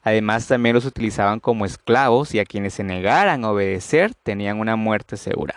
Además 0.09 0.47
también 0.47 0.73
los 0.73 0.85
utilizaban 0.85 1.39
como 1.39 1.65
esclavos 1.65 2.33
y 2.33 2.39
a 2.39 2.45
quienes 2.45 2.73
se 2.73 2.83
negaran 2.83 3.45
a 3.45 3.51
obedecer 3.51 4.15
tenían 4.23 4.59
una 4.59 4.75
muerte 4.75 5.17
segura. 5.17 5.53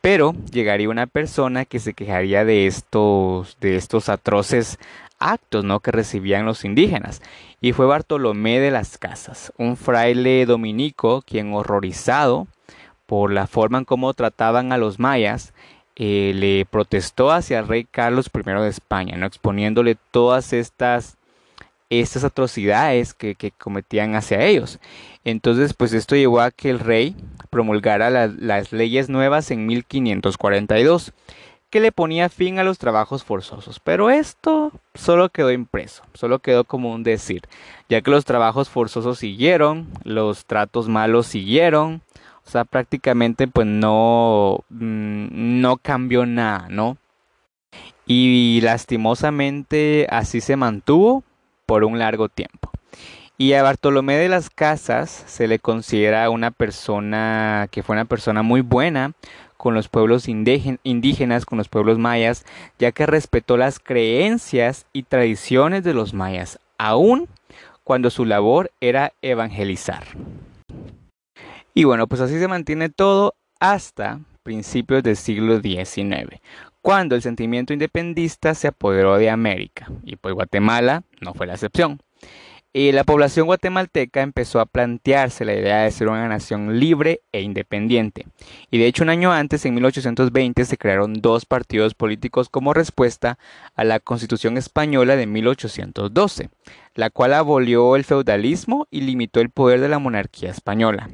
Pero 0.00 0.34
llegaría 0.50 0.88
una 0.88 1.06
persona 1.06 1.64
que 1.64 1.78
se 1.78 1.94
quejaría 1.94 2.44
de 2.44 2.66
estos, 2.66 3.56
de 3.60 3.76
estos 3.76 4.08
atroces 4.08 4.80
actos 5.20 5.64
¿no? 5.64 5.78
que 5.78 5.92
recibían 5.92 6.46
los 6.46 6.64
indígenas. 6.64 7.22
Y 7.60 7.74
fue 7.74 7.86
Bartolomé 7.86 8.58
de 8.58 8.72
las 8.72 8.98
Casas, 8.98 9.52
un 9.56 9.76
fraile 9.76 10.46
dominico, 10.46 11.22
quien 11.24 11.54
horrorizado 11.54 12.48
por 13.06 13.32
la 13.32 13.46
forma 13.46 13.78
en 13.78 13.84
cómo 13.84 14.14
trataban 14.14 14.72
a 14.72 14.78
los 14.78 14.98
mayas, 14.98 15.54
eh, 15.94 16.32
le 16.34 16.64
protestó 16.64 17.30
hacia 17.30 17.60
el 17.60 17.68
rey 17.68 17.86
Carlos 17.88 18.30
I 18.34 18.42
de 18.42 18.68
España, 18.68 19.16
¿no? 19.16 19.26
exponiéndole 19.26 19.96
todas 20.10 20.52
estas 20.52 21.18
estas 22.00 22.24
atrocidades 22.24 23.12
que, 23.12 23.52
cometían 23.58 24.14
hacia 24.14 24.44
ellos. 24.44 24.78
Entonces, 25.24 25.74
pues 25.74 25.92
esto 25.92 26.16
llevó 26.16 26.40
a 26.40 26.50
que 26.50 26.70
el 26.70 26.78
rey 26.78 27.14
promulgara 27.50 28.10
las 28.10 28.72
leyes 28.72 29.08
nuevas 29.08 29.50
en 29.50 29.66
1542, 29.66 31.12
que 31.68 31.80
le 31.80 31.92
ponía 31.92 32.28
fin 32.28 32.58
a 32.58 32.64
los 32.64 32.78
trabajos 32.78 33.24
forzosos. 33.24 33.78
Pero 33.78 34.10
esto 34.10 34.72
solo 34.94 35.28
quedó 35.28 35.52
impreso, 35.52 36.02
solo 36.14 36.38
quedó 36.38 36.64
como 36.64 36.92
un 36.92 37.02
decir, 37.02 37.42
ya 37.88 38.00
que 38.00 38.10
los 38.10 38.24
trabajos 38.24 38.68
forzosos 38.70 39.18
siguieron, 39.18 39.88
los 40.02 40.46
tratos 40.46 40.88
malos 40.88 41.26
siguieron, 41.26 42.02
o 42.46 42.50
sea, 42.50 42.64
prácticamente 42.64 43.46
pues 43.48 43.66
no, 43.66 44.64
mm, 44.70 45.60
no 45.60 45.76
cambió 45.76 46.26
nada, 46.26 46.68
¿no? 46.70 46.96
Y 48.06 48.60
lastimosamente 48.62 50.06
así 50.10 50.40
se 50.40 50.56
mantuvo 50.56 51.22
por 51.72 51.84
un 51.84 51.98
largo 51.98 52.28
tiempo. 52.28 52.70
Y 53.38 53.54
a 53.54 53.62
Bartolomé 53.62 54.18
de 54.18 54.28
las 54.28 54.50
Casas 54.50 55.24
se 55.26 55.48
le 55.48 55.58
considera 55.58 56.28
una 56.28 56.50
persona 56.50 57.66
que 57.70 57.82
fue 57.82 57.94
una 57.94 58.04
persona 58.04 58.42
muy 58.42 58.60
buena 58.60 59.12
con 59.56 59.72
los 59.72 59.88
pueblos 59.88 60.28
indígenas, 60.28 61.46
con 61.46 61.56
los 61.56 61.70
pueblos 61.70 61.96
mayas, 61.96 62.44
ya 62.78 62.92
que 62.92 63.06
respetó 63.06 63.56
las 63.56 63.78
creencias 63.78 64.84
y 64.92 65.04
tradiciones 65.04 65.82
de 65.82 65.94
los 65.94 66.12
mayas, 66.12 66.58
aun 66.76 67.26
cuando 67.84 68.10
su 68.10 68.26
labor 68.26 68.70
era 68.82 69.14
evangelizar. 69.22 70.04
Y 71.72 71.84
bueno, 71.84 72.06
pues 72.06 72.20
así 72.20 72.38
se 72.38 72.48
mantiene 72.48 72.90
todo 72.90 73.32
hasta 73.60 74.20
principios 74.42 75.02
del 75.02 75.16
siglo 75.16 75.58
XIX, 75.58 76.38
cuando 76.82 77.14
el 77.14 77.22
sentimiento 77.22 77.72
independista 77.72 78.54
se 78.54 78.68
apoderó 78.68 79.16
de 79.16 79.30
América, 79.30 79.88
y 80.04 80.16
pues 80.16 80.34
Guatemala 80.34 81.04
no 81.20 81.32
fue 81.32 81.46
la 81.46 81.54
excepción. 81.54 82.00
Y 82.74 82.92
la 82.92 83.04
población 83.04 83.46
guatemalteca 83.46 84.22
empezó 84.22 84.58
a 84.58 84.64
plantearse 84.64 85.44
la 85.44 85.52
idea 85.52 85.82
de 85.82 85.90
ser 85.90 86.08
una 86.08 86.26
nación 86.26 86.80
libre 86.80 87.20
e 87.30 87.42
independiente. 87.42 88.26
Y 88.70 88.78
de 88.78 88.86
hecho 88.86 89.02
un 89.04 89.10
año 89.10 89.30
antes, 89.30 89.66
en 89.66 89.74
1820, 89.74 90.64
se 90.64 90.78
crearon 90.78 91.20
dos 91.20 91.44
partidos 91.44 91.92
políticos 91.92 92.48
como 92.48 92.72
respuesta 92.72 93.38
a 93.74 93.84
la 93.84 94.00
Constitución 94.00 94.56
española 94.56 95.16
de 95.16 95.26
1812, 95.26 96.48
la 96.94 97.10
cual 97.10 97.34
abolió 97.34 97.94
el 97.94 98.04
feudalismo 98.04 98.88
y 98.90 99.02
limitó 99.02 99.40
el 99.40 99.50
poder 99.50 99.80
de 99.82 99.90
la 99.90 99.98
monarquía 99.98 100.50
española. 100.50 101.10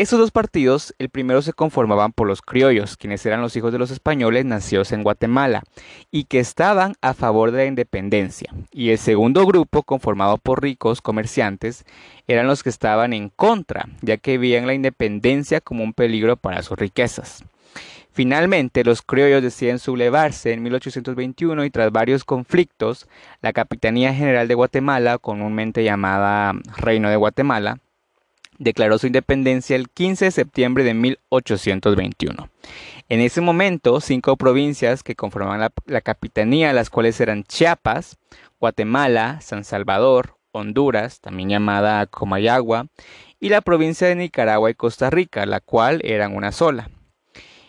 Esos 0.00 0.18
dos 0.18 0.30
partidos, 0.30 0.94
el 0.98 1.10
primero 1.10 1.42
se 1.42 1.52
conformaban 1.52 2.12
por 2.12 2.26
los 2.26 2.40
criollos, 2.40 2.96
quienes 2.96 3.26
eran 3.26 3.42
los 3.42 3.54
hijos 3.54 3.70
de 3.70 3.78
los 3.78 3.90
españoles 3.90 4.46
nacidos 4.46 4.92
en 4.92 5.02
Guatemala 5.02 5.62
y 6.10 6.24
que 6.24 6.38
estaban 6.38 6.94
a 7.02 7.12
favor 7.12 7.50
de 7.50 7.58
la 7.58 7.66
independencia. 7.66 8.50
Y 8.72 8.92
el 8.92 8.98
segundo 8.98 9.44
grupo, 9.44 9.82
conformado 9.82 10.38
por 10.38 10.62
ricos 10.62 11.02
comerciantes, 11.02 11.84
eran 12.26 12.46
los 12.46 12.62
que 12.62 12.70
estaban 12.70 13.12
en 13.12 13.28
contra, 13.28 13.90
ya 14.00 14.16
que 14.16 14.38
veían 14.38 14.66
la 14.66 14.72
independencia 14.72 15.60
como 15.60 15.84
un 15.84 15.92
peligro 15.92 16.38
para 16.38 16.62
sus 16.62 16.78
riquezas. 16.78 17.44
Finalmente, 18.10 18.84
los 18.84 19.02
criollos 19.02 19.42
deciden 19.42 19.78
sublevarse 19.78 20.54
en 20.54 20.62
1821 20.62 21.62
y 21.66 21.70
tras 21.70 21.92
varios 21.92 22.24
conflictos, 22.24 23.06
la 23.42 23.52
Capitanía 23.52 24.14
General 24.14 24.48
de 24.48 24.54
Guatemala, 24.54 25.18
comúnmente 25.18 25.84
llamada 25.84 26.54
Reino 26.78 27.10
de 27.10 27.16
Guatemala, 27.16 27.80
declaró 28.60 28.98
su 28.98 29.06
independencia 29.06 29.74
el 29.74 29.88
15 29.88 30.26
de 30.26 30.30
septiembre 30.30 30.84
de 30.84 30.92
1821. 30.94 32.48
En 33.08 33.20
ese 33.20 33.40
momento, 33.40 34.00
cinco 34.00 34.36
provincias 34.36 35.02
que 35.02 35.16
conformaban 35.16 35.70
la, 35.86 36.00
capitanía, 36.02 36.72
las 36.74 36.90
cuales 36.90 37.18
eran 37.20 37.42
Chiapas, 37.42 38.18
Guatemala, 38.60 39.40
San 39.40 39.64
Salvador, 39.64 40.36
Honduras, 40.52 41.20
también 41.20 41.48
llamada 41.48 42.06
Comayagua, 42.06 42.86
y 43.40 43.48
la 43.48 43.62
provincia 43.62 44.06
de 44.06 44.14
Nicaragua 44.14 44.70
y 44.70 44.74
Costa 44.74 45.08
Rica, 45.08 45.46
la 45.46 45.60
cual 45.60 46.00
eran 46.04 46.36
una 46.36 46.52
sola. 46.52 46.90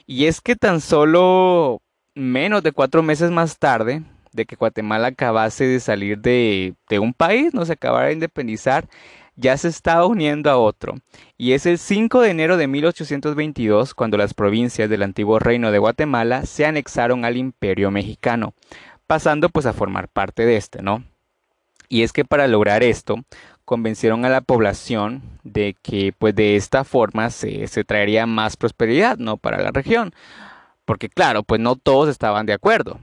Y 0.05 0.25
es 0.25 0.41
que 0.41 0.57
tan 0.57 0.81
solo 0.81 1.81
menos 2.15 2.63
de 2.63 2.73
cuatro 2.73 3.01
meses 3.01 3.31
más 3.31 3.57
tarde 3.57 4.03
de 4.33 4.45
que 4.45 4.57
Guatemala 4.57 5.07
acabase 5.07 5.65
de 5.65 5.79
salir 5.79 6.19
de, 6.19 6.73
de 6.89 6.99
un 6.99 7.13
país, 7.13 7.53
no 7.53 7.65
se 7.65 7.73
acabara 7.73 8.07
de 8.07 8.13
independizar, 8.13 8.89
ya 9.41 9.57
se 9.57 9.67
estaba 9.67 10.05
uniendo 10.05 10.49
a 10.51 10.57
otro. 10.57 10.95
Y 11.37 11.53
es 11.53 11.65
el 11.65 11.79
5 11.79 12.21
de 12.21 12.29
enero 12.29 12.57
de 12.57 12.67
1822 12.67 13.93
cuando 13.95 14.17
las 14.17 14.33
provincias 14.33 14.89
del 14.89 15.03
antiguo 15.03 15.39
reino 15.39 15.71
de 15.71 15.79
Guatemala 15.79 16.45
se 16.45 16.65
anexaron 16.65 17.25
al 17.25 17.37
imperio 17.37 17.89
mexicano, 17.89 18.53
pasando 19.07 19.49
pues 19.49 19.65
a 19.65 19.73
formar 19.73 20.07
parte 20.07 20.45
de 20.45 20.57
este, 20.57 20.81
¿no? 20.81 21.03
Y 21.89 22.03
es 22.03 22.13
que 22.13 22.23
para 22.23 22.47
lograr 22.47 22.83
esto, 22.83 23.23
convencieron 23.65 24.23
a 24.25 24.29
la 24.29 24.41
población 24.41 25.23
de 25.43 25.75
que 25.81 26.13
pues 26.17 26.35
de 26.35 26.55
esta 26.55 26.83
forma 26.83 27.29
se, 27.31 27.67
se 27.67 27.83
traería 27.83 28.25
más 28.27 28.55
prosperidad, 28.55 29.17
¿no? 29.17 29.37
Para 29.37 29.61
la 29.61 29.71
región. 29.71 30.13
Porque 30.85 31.09
claro, 31.09 31.43
pues 31.43 31.59
no 31.59 31.75
todos 31.75 32.09
estaban 32.09 32.45
de 32.45 32.53
acuerdo. 32.53 32.99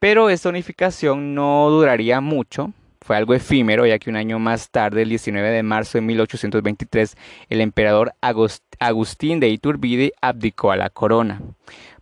Pero 0.00 0.28
esta 0.28 0.48
unificación 0.48 1.34
no 1.34 1.70
duraría 1.70 2.20
mucho, 2.20 2.72
fue 3.00 3.16
algo 3.16 3.34
efímero, 3.34 3.86
ya 3.86 3.98
que 3.98 4.10
un 4.10 4.16
año 4.16 4.38
más 4.38 4.70
tarde, 4.70 5.02
el 5.02 5.08
19 5.08 5.50
de 5.50 5.62
marzo 5.62 5.98
de 5.98 6.02
1823, 6.02 7.16
el 7.48 7.60
emperador 7.60 8.12
Agustín 8.78 9.40
de 9.40 9.48
Iturbide 9.48 10.12
abdicó 10.20 10.72
a 10.72 10.76
la 10.76 10.90
corona. 10.90 11.40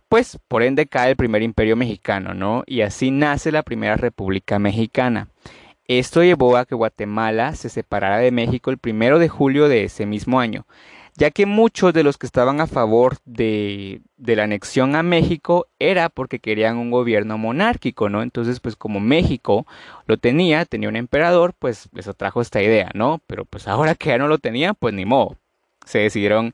Pues, 0.09 0.39
por 0.47 0.63
ende, 0.63 0.87
cae 0.87 1.11
el 1.11 1.15
primer 1.17 1.41
imperio 1.41 1.75
mexicano, 1.75 2.33
¿no? 2.33 2.63
Y 2.65 2.81
así 2.81 3.11
nace 3.11 3.51
la 3.51 3.63
primera 3.63 3.97
república 3.97 4.57
mexicana. 4.57 5.27
Esto 5.87 6.23
llevó 6.23 6.57
a 6.57 6.65
que 6.65 6.75
Guatemala 6.75 7.55
se 7.55 7.69
separara 7.69 8.17
de 8.17 8.31
México 8.31 8.71
el 8.71 8.77
primero 8.77 9.19
de 9.19 9.29
julio 9.29 9.69
de 9.69 9.85
ese 9.85 10.05
mismo 10.05 10.39
año 10.39 10.65
ya 11.17 11.31
que 11.31 11.47
muchos 11.47 11.93
de 11.93 12.03
los 12.03 12.17
que 12.17 12.27
estaban 12.27 12.61
a 12.61 12.67
favor 12.67 13.17
de, 13.25 14.01
la 14.17 14.43
anexión 14.43 14.95
a 14.95 15.01
México 15.01 15.65
era 15.79 16.09
porque 16.09 16.39
querían 16.39 16.77
un 16.77 16.91
gobierno 16.91 17.39
monárquico, 17.39 18.07
¿no? 18.07 18.21
Entonces, 18.21 18.59
pues 18.59 18.75
como 18.75 18.99
México 18.99 19.65
lo 20.05 20.17
tenía, 20.17 20.63
tenía 20.65 20.89
un 20.89 20.95
emperador, 20.95 21.53
pues 21.57 21.89
les 21.91 22.07
atrajo 22.07 22.39
esta 22.39 22.61
idea, 22.61 22.91
¿no? 22.93 23.19
Pero 23.25 23.45
pues 23.45 23.67
ahora 23.67 23.95
que 23.95 24.09
ya 24.09 24.19
no 24.19 24.27
lo 24.27 24.37
tenía, 24.37 24.75
pues 24.75 24.93
ni 24.93 25.05
modo, 25.05 25.37
se 25.85 25.99
decidieron 25.99 26.53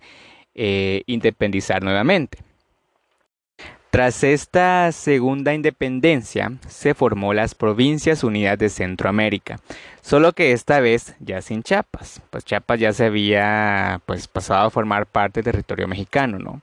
eh, 0.56 1.04
independizar 1.08 1.84
nuevamente. 1.84 2.38
Tras 3.94 4.24
esta 4.24 4.92
segunda 4.92 5.54
independencia, 5.54 6.54
se 6.68 6.96
formó 6.96 7.32
las 7.36 7.54
Provincias 7.54 8.24
Unidas 8.24 8.58
de 8.58 8.70
Centroamérica, 8.70 9.60
solo 10.02 10.34
que 10.34 10.52
esta 10.52 10.80
vez 10.80 11.16
ya 11.20 11.44
sin 11.44 11.62
Chiapas, 11.62 12.20
pues 12.32 12.44
Chiapas 12.44 12.80
ya 12.80 12.92
se 12.92 13.06
había 13.06 14.02
pues 14.08 14.28
pasado 14.28 14.66
a 14.66 14.72
formar 14.72 15.06
parte 15.06 15.44
del 15.44 15.52
territorio 15.52 15.88
mexicano, 15.88 16.40
¿no? 16.40 16.62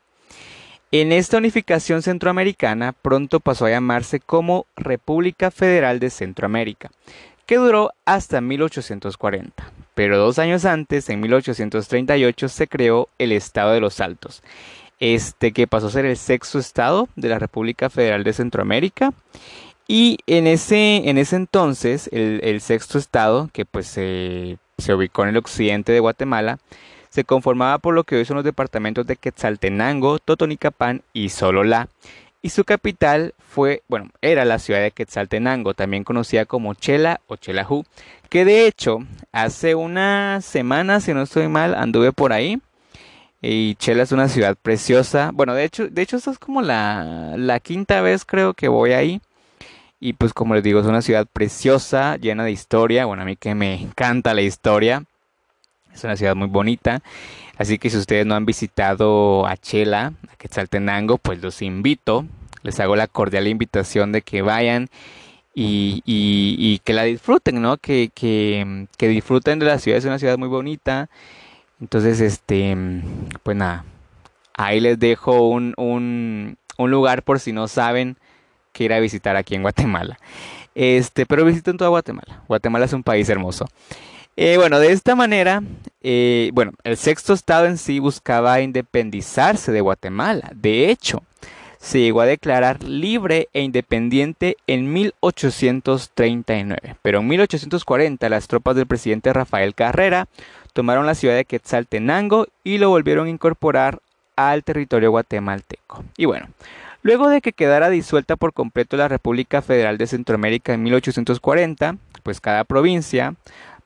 En 0.90 1.12
esta 1.12 1.36
unificación 1.36 2.02
centroamericana 2.02 2.94
pronto 3.00 3.38
pasó 3.38 3.66
a 3.66 3.70
llamarse 3.70 4.18
como 4.18 4.66
República 4.74 5.52
Federal 5.52 6.00
de 6.00 6.10
Centroamérica, 6.10 6.90
que 7.46 7.58
duró 7.58 7.92
hasta 8.06 8.40
1840, 8.40 9.72
pero 9.94 10.18
dos 10.18 10.40
años 10.40 10.64
antes, 10.64 11.08
en 11.08 11.20
1838, 11.20 12.48
se 12.48 12.66
creó 12.66 13.08
el 13.18 13.30
Estado 13.30 13.70
de 13.70 13.80
los 13.80 14.00
Altos 14.00 14.42
este, 15.00 15.52
que 15.52 15.66
pasó 15.66 15.88
a 15.88 15.90
ser 15.90 16.04
el 16.04 16.16
sexto 16.16 16.58
estado 16.58 17.08
de 17.16 17.28
la 17.28 17.38
República 17.38 17.90
Federal 17.90 18.22
de 18.22 18.32
Centroamérica. 18.32 19.12
Y 19.88 20.18
en 20.26 20.46
ese, 20.46 21.08
en 21.08 21.18
ese 21.18 21.34
entonces, 21.34 22.08
el, 22.12 22.60
sexto 22.60 22.98
estado, 22.98 23.50
que 23.52 23.64
pues 23.64 23.88
se 23.88 24.58
ubicó 24.94 25.24
en 25.24 25.30
el 25.30 25.36
occidente 25.36 25.90
de 25.90 25.98
Guatemala, 25.98 26.58
se 27.10 27.24
conformaba 27.24 27.78
por 27.78 27.94
lo 27.94 28.04
que 28.04 28.16
hoy 28.16 28.24
son 28.24 28.36
los 28.36 28.44
departamentos 28.44 29.06
de 29.06 29.16
Quetzaltenango, 29.16 30.20
Totonicapán 30.20 31.02
y 31.12 31.30
Sololá. 31.30 31.88
Y 32.40 32.50
su 32.50 32.64
capital 32.64 33.34
fue, 33.38 33.82
bueno, 33.88 34.10
era 34.22 34.44
la 34.44 34.58
ciudad 34.58 34.80
de 34.80 34.92
Quetzaltenango, 34.92 35.74
también 35.74 36.04
conocida 36.04 36.46
como 36.46 36.72
Chela 36.74 37.20
o 37.26 37.36
Chelajú, 37.36 37.84
que 38.30 38.44
de 38.44 38.66
hecho 38.66 39.00
hace 39.32 39.74
una 39.74 40.40
semana, 40.40 41.00
si 41.00 41.12
no 41.12 41.22
estoy 41.22 41.48
mal, 41.48 41.74
anduve 41.74 42.12
por 42.12 42.32
ahí 42.32 42.60
y 43.42 43.74
Chela 43.76 44.02
es 44.02 44.12
una 44.12 44.28
ciudad 44.28 44.56
preciosa. 44.60 45.30
Bueno, 45.32 45.54
de 45.54 45.64
hecho, 45.64 45.88
de 45.88 46.02
hecho, 46.02 46.16
esta 46.16 46.30
es 46.30 46.38
como 46.38 46.62
la, 46.62 47.34
la 47.36 47.60
quinta 47.60 48.00
vez 48.02 48.24
creo 48.24 48.54
que 48.54 48.68
voy 48.68 48.92
ahí. 48.92 49.20
Y 49.98 50.14
pues 50.14 50.32
como 50.32 50.54
les 50.54 50.62
digo, 50.64 50.80
es 50.80 50.86
una 50.86 51.02
ciudad 51.02 51.26
preciosa, 51.30 52.16
llena 52.16 52.44
de 52.44 52.52
historia. 52.52 53.04
Bueno, 53.04 53.22
a 53.22 53.26
mí 53.26 53.36
que 53.36 53.54
me 53.54 53.74
encanta 53.74 54.32
la 54.34 54.42
historia. 54.42 55.04
Es 55.92 56.04
una 56.04 56.16
ciudad 56.16 56.34
muy 56.34 56.48
bonita. 56.48 57.02
Así 57.58 57.78
que 57.78 57.90
si 57.90 57.98
ustedes 57.98 58.24
no 58.24 58.34
han 58.34 58.46
visitado 58.46 59.46
a 59.46 59.56
Chela, 59.56 60.14
a 60.32 60.36
Quetzaltenango, 60.36 61.18
pues 61.18 61.42
los 61.42 61.60
invito. 61.60 62.24
Les 62.62 62.80
hago 62.80 62.96
la 62.96 63.06
cordial 63.06 63.46
invitación 63.48 64.12
de 64.12 64.22
que 64.22 64.40
vayan 64.40 64.88
y, 65.54 66.02
y, 66.06 66.56
y 66.58 66.78
que 66.78 66.94
la 66.94 67.04
disfruten, 67.04 67.60
¿no? 67.60 67.76
Que, 67.76 68.10
que, 68.14 68.86
que 68.96 69.08
disfruten 69.08 69.58
de 69.58 69.66
la 69.66 69.78
ciudad. 69.78 69.98
Es 69.98 70.04
una 70.06 70.18
ciudad 70.18 70.38
muy 70.38 70.48
bonita. 70.48 71.10
Entonces, 71.80 72.20
este, 72.20 72.76
pues 73.42 73.56
nada, 73.56 73.84
ahí 74.54 74.80
les 74.80 74.98
dejo 74.98 75.48
un, 75.48 75.74
un, 75.76 76.90
lugar 76.90 77.22
por 77.22 77.40
si 77.40 77.52
no 77.52 77.68
saben 77.68 78.16
que 78.72 78.84
ir 78.84 78.92
a 78.92 79.00
visitar 79.00 79.36
aquí 79.36 79.54
en 79.54 79.62
Guatemala. 79.62 80.18
Este, 80.74 81.26
pero 81.26 81.44
visiten 81.44 81.76
toda 81.76 81.90
Guatemala. 81.90 82.42
Guatemala 82.48 82.84
es 82.84 82.92
un 82.92 83.02
país 83.02 83.28
hermoso. 83.28 83.66
Eh, 84.36 84.56
bueno, 84.56 84.78
de 84.78 84.92
esta 84.92 85.14
manera, 85.14 85.62
eh, 86.02 86.50
bueno, 86.54 86.72
el 86.84 86.96
sexto 86.96 87.32
estado 87.32 87.66
en 87.66 87.78
sí 87.78 87.98
buscaba 87.98 88.60
independizarse 88.60 89.72
de 89.72 89.80
Guatemala. 89.80 90.50
De 90.54 90.90
hecho, 90.90 91.22
se 91.78 92.00
llegó 92.00 92.20
a 92.20 92.26
declarar 92.26 92.84
libre 92.84 93.48
e 93.52 93.62
independiente 93.62 94.56
en 94.66 94.92
1839. 94.92 96.96
Pero 97.02 97.20
en 97.20 97.26
1840 97.26 98.28
las 98.28 98.48
tropas 98.48 98.76
del 98.76 98.86
presidente 98.86 99.32
Rafael 99.32 99.74
Carrera 99.74 100.28
tomaron 100.72 101.06
la 101.06 101.14
ciudad 101.14 101.36
de 101.36 101.44
Quetzaltenango 101.44 102.46
y 102.64 102.78
lo 102.78 102.90
volvieron 102.90 103.26
a 103.26 103.30
incorporar 103.30 104.00
al 104.36 104.64
territorio 104.64 105.10
guatemalteco. 105.10 106.04
Y 106.16 106.24
bueno, 106.24 106.48
luego 107.02 107.28
de 107.28 107.40
que 107.40 107.52
quedara 107.52 107.90
disuelta 107.90 108.36
por 108.36 108.52
completo 108.52 108.96
la 108.96 109.08
República 109.08 109.62
Federal 109.62 109.98
de 109.98 110.06
Centroamérica 110.06 110.72
en 110.72 110.82
1840, 110.82 111.96
pues 112.22 112.40
cada 112.40 112.64
provincia 112.64 113.34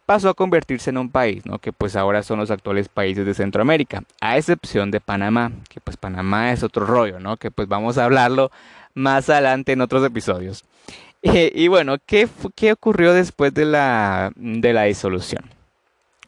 pasó 0.07 0.29
a 0.29 0.35
convertirse 0.35 0.91
en 0.91 0.99
un 0.99 1.11
país, 1.11 1.45
¿no? 1.47 1.59
Que 1.59 1.73
pues 1.73 1.97
ahora 1.97 2.23
son 2.23 2.39
los 2.39 2.51
actuales 2.51 2.89
países 2.89 3.25
de 3.25 3.35
Centroamérica, 3.35 4.03
a 4.21 4.37
excepción 4.37 4.91
de 4.91 5.01
Panamá, 5.01 5.53
que 5.69 5.81
pues 5.81 5.97
Panamá 5.97 6.53
es 6.53 6.63
otro 6.63 6.87
rollo, 6.87 7.21
¿no? 7.21 7.37
Que 7.37 7.51
pues 7.51 7.69
vamos 7.69 7.99
a 7.99 8.05
hablarlo 8.05 8.51
más 8.95 9.29
adelante 9.31 9.73
en 9.73 9.81
otros 9.81 10.05
episodios. 10.05 10.65
y 11.23 11.69
bueno, 11.69 11.97
¿qué, 12.05 12.29
¿qué 12.55 12.73
ocurrió 12.73 13.15
después 13.15 13.55
de 13.55 13.65
la, 13.65 14.33
de 14.37 14.73
la 14.73 14.85
disolución? 14.85 15.54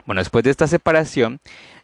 Bueno, 0.06 0.20
después 0.20 0.44
de 0.44 0.50
esta 0.50 0.68
separación, 0.68 1.40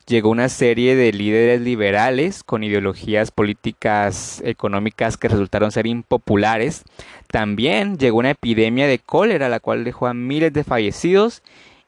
llegó 0.07 0.31
una 0.31 0.49
serie 0.49 0.95
de 0.95 1.13
líderes 1.13 1.61
liberales 1.61 2.45
con 2.45 2.63
ideologías 2.63 3.33
políticas 3.33 4.41
económicas 4.45 5.17
que 5.17 5.29
resultaron 5.29 5.73
ser 5.73 5.87
impopulares. 5.89 6.85
También 7.27 7.99
llegó 7.99 8.19
una 8.19 8.31
epidemia 8.31 8.87
de 8.87 9.01
cólera, 9.01 9.49
la 9.49 9.59
cual 9.59 9.83
dejó 9.83 10.07
a 10.07 10.15
miles 10.15 10.53
de 10.53 10.63
fallecidos 10.63 11.43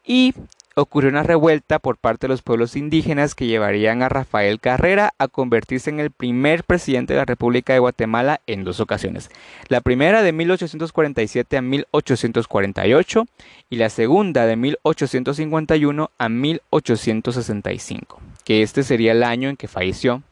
y 0.05 0.35
ocurrió 0.75 1.11
una 1.11 1.23
revuelta 1.23 1.79
por 1.79 1.97
parte 1.97 2.27
de 2.27 2.33
los 2.33 2.43
pueblos 2.43 2.77
indígenas 2.77 3.35
que 3.35 3.47
llevarían 3.47 4.03
a 4.03 4.09
Rafael 4.09 4.61
Carrera 4.61 5.15
a 5.19 5.29
convertirse 5.29 5.91
en 5.91 6.01
el 6.01 6.11
primer 6.11 6.65
presidente 6.65 7.13
de 7.13 7.21
la 7.21 7.25
República 7.25 7.73
de 7.73 7.79
Guatemala 7.79 8.41
en 8.47 8.65
dos 8.65 8.81
ocasiones. 8.81 9.31
La 9.69 9.81
primera 9.81 10.23
de 10.23 10.33
1847 10.33 11.57
a 11.57 11.63
1848 11.63 13.27
y 13.71 13.77
la 13.77 13.91
segunda 13.91 14.47
de 14.47 14.57
1851 14.57 16.11
a 16.19 16.29
1865, 16.29 18.21
que 18.45 18.63
este 18.63 18.83
sería 18.83 19.13
el 19.13 19.23
año 19.23 19.49
en 19.49 19.57
que 19.57 19.69
falleció. 19.69 20.23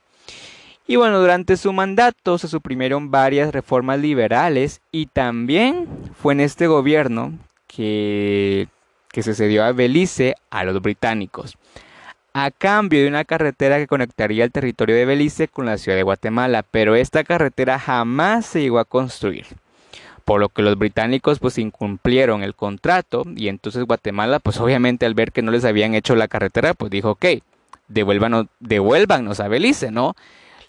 Y 0.87 0.97
bueno, 0.97 1.21
durante 1.21 1.57
su 1.57 1.73
mandato 1.73 2.39
se 2.39 2.49
suprimieron 2.49 3.11
varias 3.11 3.53
reformas 3.53 4.01
liberales 4.01 4.81
y 4.91 5.07
también 5.07 5.87
fue 6.21 6.33
en 6.35 6.41
este 6.41 6.67
gobierno 6.67 7.33
que 7.69 8.69
que 9.13 9.23
se 9.23 9.35
cedió 9.35 9.63
a 9.65 9.73
Belice 9.73 10.35
a 10.51 10.65
los 10.65 10.81
británicos, 10.83 11.57
a 12.35 12.51
cambio 12.51 13.03
de 13.03 13.09
una 13.09 13.25
carretera 13.25 13.79
que 13.79 13.87
conectaría 13.87 14.45
el 14.45 14.51
territorio 14.53 14.97
de 14.97 15.05
Belice 15.05 15.49
con 15.49 15.67
la 15.67 15.79
ciudad 15.79 15.97
de 15.97 16.03
Guatemala, 16.03 16.65
pero 16.69 16.97
esta 16.97 17.23
carretera 17.23 17.79
jamás 17.79 18.47
se 18.47 18.63
llegó 18.63 18.79
a 18.79 18.85
construir. 18.85 19.47
Por 20.25 20.41
lo 20.41 20.49
que 20.49 20.63
los 20.63 20.79
británicos 20.79 21.41
pues 21.41 21.59
incumplieron 21.59 22.43
el 22.43 22.55
contrato 22.55 23.25
y 23.37 23.49
entonces 23.49 23.85
Guatemala 23.85 24.39
pues 24.39 24.59
obviamente 24.61 25.05
al 25.05 25.15
ver 25.15 25.33
que 25.33 25.43
no 25.43 25.51
les 25.51 25.65
habían 25.65 25.95
hecho 25.95 26.15
la 26.15 26.29
carretera 26.29 26.75
pues 26.75 26.91
dijo 26.91 27.11
ok, 27.11 27.27
devuélvanos, 27.89 28.47
devuélvanos 28.61 29.41
a 29.41 29.49
Belice, 29.49 29.91
¿no? 29.91 30.15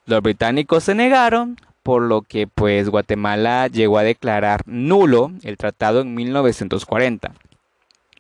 Los 0.06 0.22
británicos 0.22 0.84
se 0.84 0.96
negaron, 0.96 1.58
por 1.84 2.02
lo 2.02 2.22
que 2.22 2.48
pues 2.48 2.90
Guatemala 2.90 3.68
llegó 3.68 3.98
a 3.98 4.04
declarar 4.04 4.64
nulo 4.66 5.32
el 5.44 5.58
tratado 5.58 6.02
en 6.02 6.16
1940. 6.16 7.34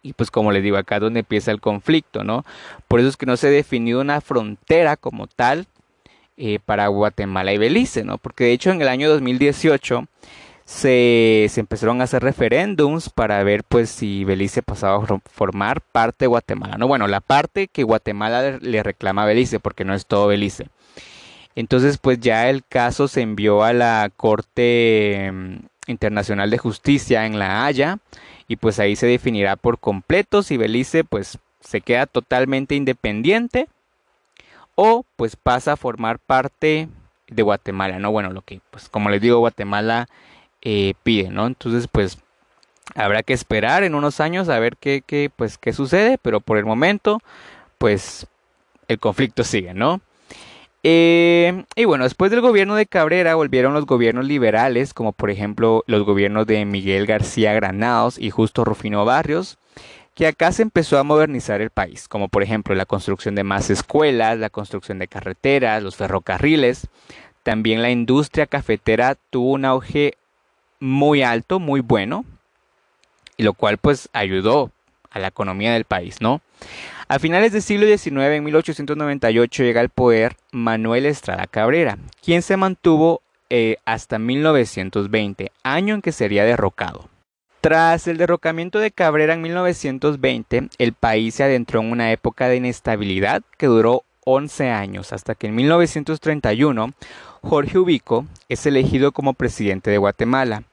Y 0.04 0.14
pues 0.14 0.30
como 0.30 0.52
les 0.52 0.62
digo, 0.62 0.76
acá 0.78 0.96
es 0.96 1.02
donde 1.02 1.22
empieza 1.22 1.52
el 1.52 1.62
conflicto, 1.62 2.26
¿no? 2.26 2.46
Por 2.90 3.00
eso 3.00 3.08
es 3.08 3.18
que 3.18 3.26
no 3.26 3.38
se 3.38 3.48
ha 3.48 3.52
definido 3.52 4.02
una 4.02 4.20
frontera 4.20 4.98
como 4.98 5.28
tal 5.28 5.66
eh, 6.36 6.60
para 6.64 6.88
Guatemala 6.88 7.54
y 7.54 7.58
Belice, 7.58 8.04
¿no? 8.04 8.18
Porque 8.18 8.44
de 8.44 8.52
hecho 8.52 8.70
en 8.70 8.82
el 8.82 8.90
año 8.90 9.10
2018 9.10 10.06
se, 10.66 11.50
empezaron 11.56 12.02
a 12.02 12.06
hacer 12.06 12.22
referéndums 12.22 13.10
para 13.10 13.42
ver 13.44 13.64
pues 13.64 13.90
si 13.90 14.26
Belice 14.26 14.62
pasaba 14.62 15.04
a 15.04 15.20
formar 15.30 15.80
parte 15.80 16.26
de 16.26 16.28
Guatemala. 16.28 16.78
No, 16.78 16.88
bueno, 16.88 17.08
la 17.08 17.22
parte 17.22 17.68
que 17.70 17.84
Guatemala 17.84 18.58
le 18.60 18.84
reclama 18.84 19.24
a 19.24 19.28
Belice, 19.28 19.60
porque 19.60 19.86
no 19.86 19.94
es 19.94 20.06
todo 20.06 20.28
Belice. 20.28 20.68
Entonces 21.56 21.98
pues 21.98 22.20
ya 22.20 22.50
el 22.50 22.66
caso 22.66 23.08
se 23.08 23.22
envió 23.22 23.64
a 23.64 23.72
la 23.72 24.12
Corte 24.16 25.30
mm, 25.32 25.56
Internacional 25.88 26.50
de 26.50 26.58
Justicia 26.58 27.26
en 27.26 27.40
La 27.40 27.66
Haya 27.66 28.00
y 28.54 28.56
pues 28.56 28.80
ahí 28.80 28.96
se 28.96 29.08
definirá 29.08 29.56
por 29.56 29.80
completo 29.80 30.44
si 30.44 30.58
Belice 30.58 31.04
pues 31.04 31.40
se 31.60 31.82
queda 31.82 32.06
totalmente 32.06 32.76
independiente 32.76 33.68
o 34.76 35.04
pues 35.16 35.36
pasa 35.36 35.74
a 35.74 35.78
formar 35.78 36.20
parte 36.20 36.88
de 37.28 37.42
Guatemala, 37.42 37.98
¿no? 37.98 38.12
Bueno, 38.12 38.32
lo 38.32 38.44
que 38.44 38.62
pues 38.70 38.90
como 38.90 39.10
les 39.10 39.22
digo 39.22 39.40
Guatemala 39.40 40.08
eh, 40.62 40.94
pide, 41.02 41.30
¿no? 41.30 41.48
Entonces, 41.48 41.88
pues 41.92 42.20
habrá 42.94 43.24
que 43.24 43.34
esperar 43.34 43.84
en 43.84 43.96
unos 43.96 44.20
años 44.20 44.50
a 44.50 44.60
ver 44.60 44.78
qué, 44.78 45.02
qué, 45.04 45.32
pues, 45.36 45.58
qué 45.58 45.74
sucede, 45.74 46.20
pero 46.22 46.42
por 46.42 46.60
el 46.60 46.66
momento, 46.66 47.20
pues 47.80 48.28
el 48.88 49.00
conflicto 49.00 49.44
sigue, 49.44 49.74
¿no? 49.74 50.00
Eh, 50.86 51.64
y 51.78 51.86
bueno, 51.86 52.04
después 52.04 52.30
del 52.30 52.42
gobierno 52.42 52.76
de 52.76 52.86
Cabrera 52.86 53.36
volvieron 53.36 53.74
los 53.74 53.86
gobiernos 53.86 54.26
liberales, 54.26 54.94
como 54.94 55.14
por 55.14 55.32
ejemplo 55.32 55.84
los 55.88 56.04
gobiernos 56.04 56.46
de 56.46 56.66
Miguel 56.66 57.06
García 57.06 57.54
Granados 57.54 58.20
y 58.20 58.30
Justo 58.32 58.66
Rufino 58.66 59.06
Barrios, 59.06 59.58
que 60.14 60.28
acá 60.28 60.52
se 60.52 60.62
empezó 60.62 61.00
a 61.00 61.04
modernizar 61.04 61.62
el 61.62 61.70
país, 61.70 62.10
como 62.10 62.28
por 62.28 62.44
ejemplo 62.44 62.76
la 62.76 62.86
construcción 62.86 63.34
de 63.34 63.46
más 63.46 63.70
escuelas, 63.70 64.38
la 64.38 64.50
construcción 64.50 65.00
de 65.00 65.08
carreteras, 65.08 65.82
los 65.82 65.96
ferrocarriles. 65.96 66.88
También 67.44 67.82
la 67.82 67.90
industria 67.90 68.46
cafetera 68.46 69.16
tuvo 69.30 69.52
un 69.52 69.66
auge 69.66 70.16
muy 70.80 71.24
alto, 71.24 71.60
muy 71.60 71.80
bueno, 71.80 72.26
y 73.38 73.44
lo 73.44 73.54
cual 73.54 73.78
pues 73.78 74.10
ayudó 74.12 74.72
a 75.12 75.20
la 75.20 75.28
economía 75.28 75.74
del 75.74 75.86
país, 75.86 76.20
¿no? 76.20 76.42
A 77.14 77.20
finales 77.20 77.52
del 77.52 77.62
siglo 77.62 77.86
XIX, 77.86 78.08
en 78.08 78.44
1898, 78.44 79.62
llega 79.62 79.82
al 79.82 79.90
poder 79.90 80.36
Manuel 80.52 81.06
Estrada 81.06 81.46
Cabrera, 81.46 82.00
quien 82.24 82.42
se 82.42 82.58
mantuvo 82.58 83.22
eh, 83.52 83.78
hasta 83.86 84.18
1920, 84.18 85.52
año 85.62 85.94
en 85.94 86.02
que 86.02 86.12
sería 86.12 86.44
derrocado. 86.44 87.08
Tras 87.62 88.08
el 88.08 88.18
derrocamiento 88.18 88.80
de 88.80 88.90
Cabrera 88.90 89.36
en 89.36 89.44
1920, 89.44 90.70
el 90.80 90.94
país 90.94 91.36
se 91.36 91.44
adentró 91.44 91.82
en 91.82 91.92
una 91.92 92.12
época 92.12 92.48
de 92.48 92.56
inestabilidad 92.56 93.44
que 93.60 93.68
duró 93.68 94.06
11 94.26 94.72
años, 94.72 95.14
hasta 95.14 95.36
que 95.36 95.46
en 95.46 95.54
1931 95.54 96.94
Jorge 97.44 97.78
Ubico 97.78 98.26
es 98.50 98.66
elegido 98.66 99.12
como 99.12 99.36
presidente 99.36 99.92
de 99.92 100.00
Guatemala. 100.00 100.64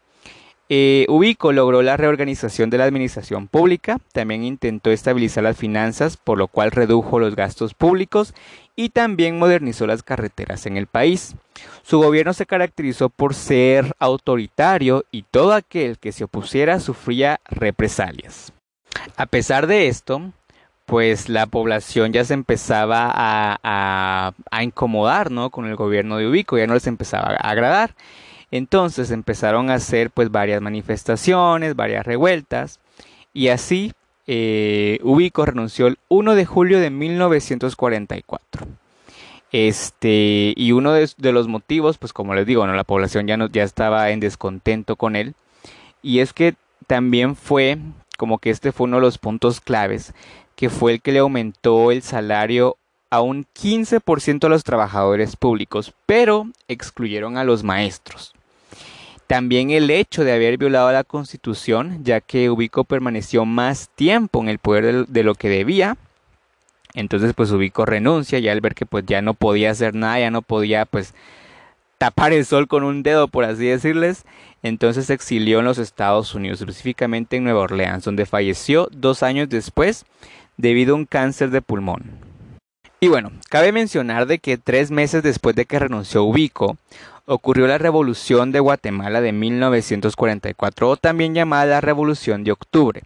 Eh, 0.73 1.05
Ubico 1.09 1.53
logró 1.53 1.83
la 1.83 1.97
reorganización 1.97 2.71
de 2.71 2.79
la 2.79 2.85
administración 2.85 3.49
pública, 3.49 3.99
también 4.13 4.45
intentó 4.45 4.93
estabilizar 4.93 5.43
las 5.43 5.57
finanzas, 5.57 6.17
por 6.17 6.39
lo 6.39 6.47
cual 6.47 6.71
redujo 6.71 7.19
los 7.19 7.35
gastos 7.35 7.75
públicos 7.75 8.35
y 8.77 8.91
también 8.91 9.37
modernizó 9.37 9.89
las 9.89 10.05
carreteras 10.05 10.67
en 10.67 10.77
el 10.77 10.87
país. 10.87 11.35
Su 11.83 11.99
gobierno 11.99 12.35
se 12.35 12.47
caracterizó 12.47 13.09
por 13.09 13.35
ser 13.35 13.97
autoritario 13.99 15.05
y 15.11 15.25
todo 15.25 15.55
aquel 15.55 15.99
que 15.99 16.13
se 16.13 16.23
opusiera 16.23 16.79
sufría 16.79 17.41
represalias. 17.47 18.53
A 19.17 19.27
pesar 19.27 19.67
de 19.67 19.89
esto, 19.89 20.23
pues 20.87 21.29
la 21.29 21.47
población 21.47 22.13
ya 22.13 22.25
se 22.25 22.35
empezaba 22.35 23.11
a, 23.13 24.33
a 24.53 24.63
incomodar 24.63 25.33
¿no? 25.33 25.51
con 25.51 25.67
el 25.67 25.75
gobierno 25.75 26.19
de 26.19 26.29
Ubico, 26.29 26.59
ya 26.59 26.69
no 26.69 26.75
les 26.75 26.87
empezaba 26.87 27.31
a 27.33 27.51
agradar. 27.51 27.97
Entonces 28.51 29.11
empezaron 29.11 29.71
a 29.71 29.75
hacer 29.75 30.11
pues 30.11 30.31
varias 30.31 30.61
manifestaciones, 30.61 31.77
varias 31.77 32.05
revueltas 32.05 32.81
y 33.33 33.49
así 33.49 33.93
eh, 34.27 34.99
Ubico 35.03 35.45
renunció 35.45 35.87
el 35.87 35.99
1 36.09 36.35
de 36.35 36.47
julio 36.47 36.81
de 36.81 36.91
1944. 36.91 38.67
Este, 39.53 40.55
y 40.57 40.73
uno 40.73 40.93
de, 40.93 41.33
los 41.33 41.49
motivos, 41.49 41.99
pues 41.99 42.13
como 42.13 42.35
les 42.35 42.47
digo, 42.47 42.67
la 42.67 42.85
población 42.85 43.27
ya, 43.27 43.37
no, 43.37 43.49
ya 43.49 43.65
estaba 43.65 44.11
en 44.11 44.21
descontento 44.21 44.97
con 44.97 45.17
él. 45.17 45.35
Y 46.03 46.21
es 46.21 46.33
que 46.33 46.55
también 46.87 47.37
fue, 47.37 47.79
como 48.17 48.39
que 48.39 48.51
este 48.51 48.73
fue 48.73 48.85
uno 48.85 48.97
de 48.97 49.03
los 49.03 49.19
puntos 49.19 49.61
claves, 49.61 50.15
que 50.55 50.71
fue 50.71 50.93
el 50.93 51.03
que 51.03 51.13
le 51.13 51.19
aumentó 51.19 51.91
el 51.91 52.03
salario 52.03 52.77
a 53.11 53.21
un 53.23 53.45
15% 53.61 54.45
a 54.45 54.49
los 54.49 54.63
trabajadores 54.63 55.35
públicos, 55.35 55.93
pero 56.07 56.47
excluyeron 56.69 57.37
a 57.37 57.45
los 57.45 57.65
maestros. 57.65 58.35
También 59.31 59.71
el 59.71 59.93
hecho 59.93 60.25
de 60.25 60.33
haber 60.33 60.59
violado 60.59 60.90
la 60.90 61.05
constitución, 61.05 62.03
ya 62.03 62.21
que 62.21 62.51
Ubico 62.51 62.83
permaneció 62.83 63.45
más 63.45 63.88
tiempo 63.95 64.40
en 64.40 64.49
el 64.49 64.59
poder 64.59 65.07
de 65.07 65.23
lo 65.23 65.37
que 65.37 65.49
debía. 65.49 65.97
Entonces 66.95 67.33
pues 67.37 67.53
Ubico 67.53 67.87
renuncia 67.87 68.40
ya 68.40 68.51
al 68.51 68.61
ver 68.61 68.75
que 68.75 68.87
pues 68.87 69.05
ya 69.07 69.23
no 69.23 69.35
podía 69.35 69.71
hacer 69.71 69.95
nada, 69.95 70.19
ya 70.19 70.33
no 70.33 70.43
podía 70.43 70.85
pues 70.85 71.14
tapar 71.97 72.33
el 72.33 72.45
sol 72.45 72.66
con 72.66 72.83
un 72.83 73.05
dedo, 73.05 73.29
por 73.29 73.45
así 73.45 73.66
decirles. 73.66 74.25
Entonces 74.64 75.07
se 75.07 75.14
exilió 75.14 75.61
en 75.61 75.66
los 75.66 75.79
Estados 75.79 76.35
Unidos, 76.35 76.61
específicamente 76.61 77.37
en 77.37 77.45
Nueva 77.45 77.61
Orleans, 77.61 78.03
donde 78.03 78.27
falleció 78.27 78.88
dos 78.90 79.23
años 79.23 79.49
después 79.49 80.07
debido 80.57 80.95
a 80.95 80.97
un 80.97 81.07
cáncer 81.07 81.51
de 81.51 81.62
pulmón. 81.62 82.03
Y 82.99 83.07
bueno, 83.07 83.31
cabe 83.49 83.71
mencionar 83.71 84.27
de 84.27 84.40
que 84.40 84.59
tres 84.59 84.90
meses 84.90 85.23
después 85.23 85.55
de 85.55 85.66
que 85.66 85.79
renunció 85.79 86.25
Ubico, 86.25 86.77
ocurrió 87.27 87.67
la 87.67 87.79
Revolución 87.79 88.53
de 88.53 88.61
Guatemala 88.61 89.21
de 89.21 89.33
1944 89.33 90.89
o 90.89 90.97
también 90.97 91.35
llamada 91.35 91.67
la 91.67 91.81
Revolución 91.81 92.45
de 92.45 92.53
Octubre, 92.53 93.03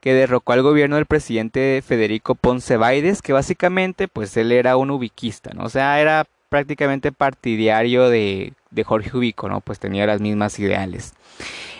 que 0.00 0.14
derrocó 0.14 0.52
al 0.52 0.62
gobierno 0.62 0.96
del 0.96 1.06
presidente 1.06 1.82
Federico 1.86 2.34
Ponce 2.34 2.76
Baides, 2.76 3.22
que 3.22 3.32
básicamente 3.32 4.08
pues 4.08 4.36
él 4.36 4.52
era 4.52 4.76
un 4.76 4.90
ubiquista, 4.90 5.50
¿no? 5.54 5.64
O 5.64 5.68
sea, 5.68 6.00
era 6.00 6.26
prácticamente 6.48 7.12
partidario 7.12 8.08
de, 8.08 8.52
de 8.70 8.84
Jorge 8.84 9.16
Ubico, 9.16 9.48
¿no? 9.48 9.60
Pues 9.60 9.78
tenía 9.78 10.06
las 10.06 10.20
mismas 10.20 10.58
ideales. 10.58 11.14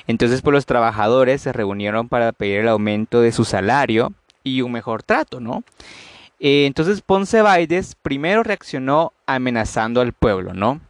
Entonces, 0.07 0.43
pues 0.43 0.53
los 0.53 0.67
trabajadores 0.67 1.43
se 1.43 1.53
reunieron 1.53 2.09
para 2.09 2.33
pedir 2.33 2.61
el 2.61 2.69
aumento 2.69 3.21
de 3.21 3.33
su 3.33 3.45
salario 3.45 4.13
y 4.45 4.63
un 4.63 4.73
mejor 4.73 5.03
trato, 5.03 5.41
¿no? 5.41 5.65
Eh, 6.39 6.67
entonces 6.67 7.01
Ponce 7.01 7.43
Baides 7.43 7.97
primero 8.01 8.43
reaccionó 8.43 9.13
amenazando 9.27 10.01
al 10.01 10.13
pueblo, 10.13 10.53
¿no? 10.55 10.81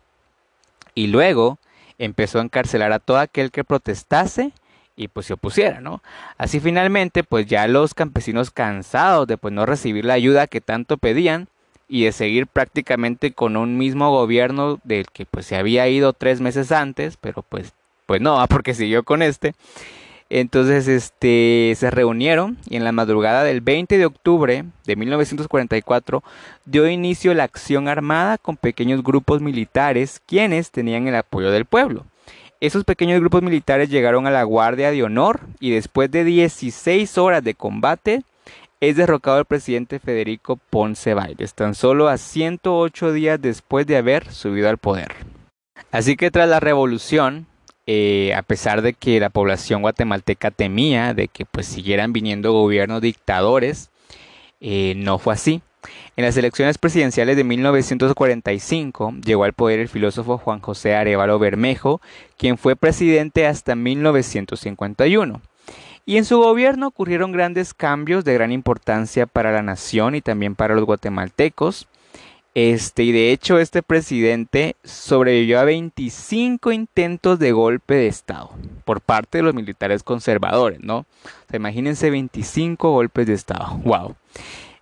Y 0.96 1.06
luego 1.06 1.58
empezó 1.98 2.40
a 2.40 2.42
encarcelar 2.42 2.90
a 2.90 2.98
todo 2.98 3.18
aquel 3.18 3.52
que 3.52 3.62
protestase 3.62 4.50
y 4.96 5.08
pues 5.08 5.26
se 5.26 5.34
opusiera, 5.34 5.80
¿no? 5.80 6.02
Así 6.38 6.58
finalmente, 6.58 7.22
pues 7.22 7.46
ya 7.46 7.68
los 7.68 7.94
campesinos 7.94 8.50
cansados 8.50 9.28
de 9.28 9.36
pues 9.36 9.54
no 9.54 9.66
recibir 9.66 10.04
la 10.04 10.14
ayuda 10.14 10.48
que 10.48 10.60
tanto 10.60 10.96
pedían 10.96 11.48
y 11.88 12.04
de 12.04 12.12
seguir 12.12 12.46
prácticamente 12.46 13.32
con 13.32 13.56
un 13.56 13.78
mismo 13.78 14.10
gobierno 14.10 14.80
del 14.82 15.06
que 15.12 15.26
pues 15.26 15.46
se 15.46 15.56
había 15.56 15.86
ido 15.88 16.12
tres 16.14 16.40
meses 16.40 16.72
antes, 16.72 17.16
pero 17.16 17.42
pues 17.42 17.72
pues 18.06 18.20
no, 18.20 18.44
porque 18.48 18.74
siguió 18.74 19.04
con 19.04 19.22
este, 19.22 19.54
entonces, 20.28 20.88
este, 20.88 21.74
se 21.76 21.90
reunieron 21.90 22.58
y 22.68 22.76
en 22.76 22.84
la 22.84 22.92
madrugada 22.92 23.44
del 23.44 23.60
20 23.60 23.96
de 23.96 24.06
octubre 24.06 24.64
de 24.84 24.96
1944 24.96 26.24
dio 26.64 26.88
inicio 26.88 27.32
la 27.32 27.44
acción 27.44 27.86
armada 27.86 28.36
con 28.36 28.56
pequeños 28.56 29.04
grupos 29.04 29.40
militares 29.40 30.20
quienes 30.26 30.72
tenían 30.72 31.06
el 31.06 31.14
apoyo 31.14 31.50
del 31.52 31.64
pueblo. 31.64 32.06
Esos 32.58 32.84
pequeños 32.84 33.20
grupos 33.20 33.42
militares 33.42 33.88
llegaron 33.88 34.26
a 34.26 34.30
la 34.30 34.42
Guardia 34.42 34.90
de 34.90 35.02
Honor 35.02 35.40
y 35.60 35.70
después 35.70 36.10
de 36.10 36.24
16 36.24 37.18
horas 37.18 37.44
de 37.44 37.54
combate 37.54 38.22
es 38.80 38.96
derrocado 38.96 39.38
el 39.38 39.44
presidente 39.44 40.00
Federico 40.00 40.56
Ponce 40.70 41.14
Bailes, 41.14 41.54
tan 41.54 41.74
solo 41.74 42.08
a 42.08 42.18
108 42.18 43.12
días 43.12 43.40
después 43.40 43.86
de 43.86 43.96
haber 43.96 44.32
subido 44.32 44.68
al 44.68 44.78
poder. 44.78 45.14
Así 45.92 46.16
que 46.16 46.30
tras 46.30 46.48
la 46.48 46.60
revolución, 46.60 47.46
eh, 47.86 48.34
a 48.34 48.42
pesar 48.42 48.82
de 48.82 48.94
que 48.94 49.20
la 49.20 49.30
población 49.30 49.82
guatemalteca 49.82 50.50
temía 50.50 51.14
de 51.14 51.28
que 51.28 51.44
pues 51.44 51.66
siguieran 51.66 52.12
viniendo 52.12 52.52
gobiernos 52.52 53.00
dictadores, 53.00 53.90
eh, 54.60 54.94
no 54.96 55.18
fue 55.18 55.34
así. 55.34 55.62
En 56.16 56.24
las 56.24 56.36
elecciones 56.36 56.78
presidenciales 56.78 57.36
de 57.36 57.44
1945 57.44 59.14
llegó 59.24 59.44
al 59.44 59.52
poder 59.52 59.80
el 59.80 59.88
filósofo 59.88 60.38
Juan 60.38 60.60
José 60.60 60.94
Arevalo 60.94 61.38
Bermejo, 61.38 62.00
quien 62.36 62.58
fue 62.58 62.74
presidente 62.74 63.46
hasta 63.46 63.76
1951. 63.76 65.40
Y 66.06 66.16
en 66.16 66.24
su 66.24 66.38
gobierno 66.38 66.86
ocurrieron 66.88 67.32
grandes 67.32 67.74
cambios 67.74 68.24
de 68.24 68.34
gran 68.34 68.52
importancia 68.52 69.26
para 69.26 69.52
la 69.52 69.62
nación 69.62 70.14
y 70.14 70.20
también 70.20 70.54
para 70.54 70.74
los 70.74 70.84
guatemaltecos. 70.84 71.88
Este, 72.56 73.02
y 73.02 73.12
de 73.12 73.32
hecho, 73.32 73.58
este 73.58 73.82
presidente 73.82 74.76
sobrevivió 74.82 75.60
a 75.60 75.64
25 75.64 76.72
intentos 76.72 77.38
de 77.38 77.52
golpe 77.52 77.96
de 77.96 78.06
Estado 78.06 78.48
por 78.86 79.02
parte 79.02 79.36
de 79.36 79.44
los 79.44 79.52
militares 79.52 80.02
conservadores, 80.02 80.80
¿no? 80.80 81.00
O 81.00 81.06
sea, 81.50 81.58
imagínense 81.58 82.08
25 82.08 82.92
golpes 82.92 83.26
de 83.26 83.34
Estado. 83.34 83.78
¡Wow! 83.84 84.16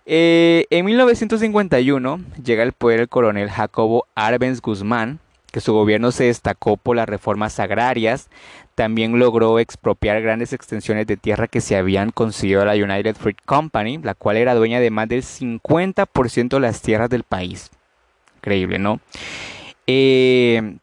Eh, 0.05 0.67
en 0.69 0.85
1951 0.85 2.21
llega 2.41 2.63
al 2.63 2.71
poder 2.71 3.01
el 3.01 3.09
coronel 3.09 3.49
Jacobo 3.49 4.05
Arbenz 4.15 4.61
Guzmán, 4.61 5.19
que 5.51 5.59
su 5.59 5.73
gobierno 5.73 6.13
se 6.13 6.25
destacó 6.25 6.77
por 6.77 6.95
las 6.95 7.09
reformas 7.09 7.59
agrarias, 7.59 8.29
también 8.75 9.17
logró 9.17 9.57
expropiar 9.59 10.21
grandes 10.21 10.53
extensiones 10.53 11.07
de 11.07 11.17
tierra 11.17 11.47
que 11.47 11.61
se 11.61 11.77
habían 11.77 12.11
concedido 12.11 12.61
a 12.61 12.65
la 12.65 12.73
United 12.73 13.15
Fruit 13.15 13.39
Company, 13.45 13.97
la 13.97 14.13
cual 14.13 14.37
era 14.37 14.53
dueña 14.53 14.79
de 14.79 14.91
más 14.91 15.07
del 15.07 15.23
50% 15.23 16.49
de 16.49 16.59
las 16.59 16.81
tierras 16.81 17.09
del 17.09 17.23
país. 17.23 17.71
Increíble, 18.37 18.77
¿no? 18.77 18.99
Eh, 19.87 20.77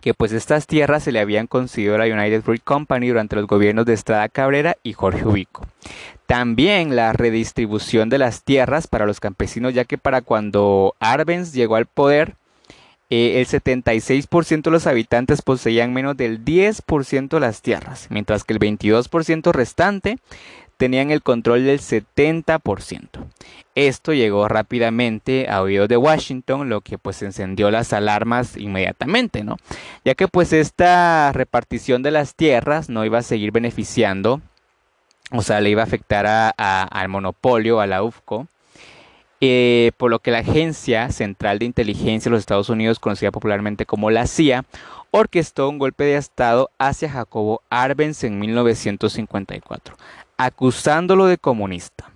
que 0.00 0.14
pues 0.14 0.32
estas 0.32 0.66
tierras 0.66 1.02
se 1.02 1.12
le 1.12 1.20
habían 1.20 1.46
concedido 1.46 1.94
a 1.94 1.98
la 1.98 2.06
United 2.06 2.42
Fruit 2.42 2.62
Company 2.62 3.08
durante 3.08 3.36
los 3.36 3.46
gobiernos 3.46 3.86
de 3.86 3.94
Estrada 3.94 4.28
Cabrera 4.28 4.76
y 4.82 4.92
Jorge 4.92 5.26
Ubico. 5.26 5.66
También 6.26 6.96
la 6.96 7.12
redistribución 7.12 8.08
de 8.08 8.18
las 8.18 8.42
tierras 8.42 8.86
para 8.86 9.06
los 9.06 9.20
campesinos, 9.20 9.74
ya 9.74 9.84
que 9.84 9.98
para 9.98 10.22
cuando 10.22 10.94
Arbenz 11.00 11.52
llegó 11.52 11.76
al 11.76 11.86
poder, 11.86 12.34
eh, 13.08 13.40
el 13.40 13.46
76% 13.46 14.62
de 14.62 14.70
los 14.70 14.86
habitantes 14.86 15.42
poseían 15.42 15.92
menos 15.92 16.16
del 16.16 16.44
10% 16.44 17.28
de 17.28 17.40
las 17.40 17.62
tierras, 17.62 18.08
mientras 18.10 18.44
que 18.44 18.52
el 18.52 18.58
22% 18.58 19.52
restante 19.52 20.18
tenían 20.76 21.10
el 21.10 21.22
control 21.22 21.64
del 21.64 21.80
70%. 21.80 23.08
Esto 23.74 24.12
llegó 24.12 24.48
rápidamente 24.48 25.48
a 25.48 25.62
oídos 25.62 25.88
de 25.88 25.96
Washington, 25.96 26.68
lo 26.68 26.80
que 26.80 26.98
pues 26.98 27.22
encendió 27.22 27.70
las 27.70 27.92
alarmas 27.92 28.56
inmediatamente, 28.56 29.44
¿no? 29.44 29.56
Ya 30.04 30.14
que 30.14 30.28
pues 30.28 30.52
esta 30.52 31.30
repartición 31.32 32.02
de 32.02 32.10
las 32.10 32.34
tierras 32.34 32.88
no 32.88 33.04
iba 33.04 33.18
a 33.18 33.22
seguir 33.22 33.52
beneficiando, 33.52 34.40
o 35.30 35.42
sea, 35.42 35.60
le 35.60 35.70
iba 35.70 35.82
a 35.82 35.86
afectar 35.86 36.54
al 36.56 37.08
monopolio, 37.08 37.80
a 37.80 37.86
la 37.86 38.02
UFCO, 38.02 38.46
eh, 39.40 39.92
por 39.96 40.10
lo 40.10 40.18
que 40.18 40.30
la 40.30 40.38
Agencia 40.38 41.10
Central 41.10 41.58
de 41.58 41.66
Inteligencia 41.66 42.30
de 42.30 42.34
los 42.34 42.40
Estados 42.40 42.68
Unidos, 42.68 42.98
conocida 42.98 43.30
popularmente 43.30 43.86
como 43.86 44.10
la 44.10 44.26
CIA, 44.26 44.64
orquestó 45.10 45.68
un 45.68 45.78
golpe 45.78 46.04
de 46.04 46.16
Estado 46.16 46.70
hacia 46.78 47.10
Jacobo 47.10 47.62
Arbenz 47.70 48.24
en 48.24 48.38
1954, 48.38 49.96
acusándolo 50.36 51.26
de 51.26 51.38
comunista. 51.38 52.10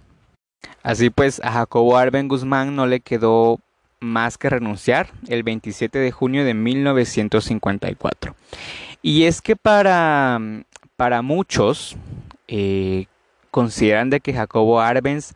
Así 0.83 1.11
pues, 1.11 1.41
a 1.45 1.53
Jacobo 1.53 1.97
Arben 1.97 2.29
Guzmán 2.29 2.75
no 2.75 2.87
le 2.87 3.01
quedó 3.01 3.59
más 4.01 4.39
que 4.39 4.49
renunciar 4.49 5.11
el 5.29 5.43
27 5.43 5.99
de 5.99 6.11
junio 6.11 6.45
de 6.45 6.55
1954. 6.55 8.35
Y 9.03 9.25
es 9.25 9.43
que 9.43 9.57
para, 9.57 10.41
para 10.97 11.23
muchos 11.23 11.97
eh, 12.49 13.07
consideran 13.51 14.11
de 14.11 14.21
que 14.21 14.33
Jacobo 14.33 14.81
Arbenz 14.81 15.35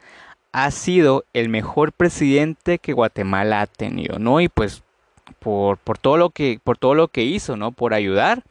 ha 0.55 0.71
sido 0.71 1.25
el 1.33 1.49
mejor 1.49 1.91
presidente 1.93 2.79
que 2.79 2.93
Guatemala 2.93 3.61
ha 3.61 3.67
tenido, 3.67 4.21
¿no? 4.21 4.41
Y 4.41 4.49
pues 4.49 4.85
por, 5.41 5.79
por, 5.79 5.99
todo 5.99 6.17
lo 6.17 6.31
que, 6.31 6.61
por 6.63 6.79
todo 6.79 6.95
lo 6.95 7.09
que 7.09 7.25
hizo, 7.25 7.57
¿no? 7.57 7.73
Por 7.73 7.93
ayudar 7.93 8.45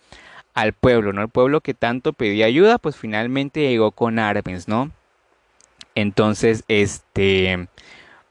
al 0.54 0.74
pueblo, 0.74 1.14
¿no? 1.14 1.22
El 1.22 1.30
pueblo 1.30 1.62
que 1.62 1.74
tanto 1.74 2.12
pedía 2.12 2.46
ayuda, 2.46 2.78
pues 2.78 2.98
finalmente 2.98 3.62
llegó 3.62 3.92
con 3.92 4.20
Arbenz, 4.20 4.68
¿no? 4.68 4.92
Entonces, 5.96 6.66
este, 6.68 7.70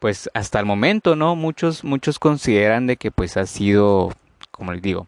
pues 0.01 0.29
hasta 0.35 0.61
el 0.61 0.67
momento, 0.67 1.17
¿no? 1.17 1.35
Muchos, 1.35 1.83
muchos 1.83 2.19
consideran 2.19 2.87
de 2.87 2.99
que 2.99 3.11
pues 3.11 3.39
ha 3.39 3.47
sido, 3.47 4.13
como 4.51 4.75
les 4.75 4.83
digo, 4.83 5.07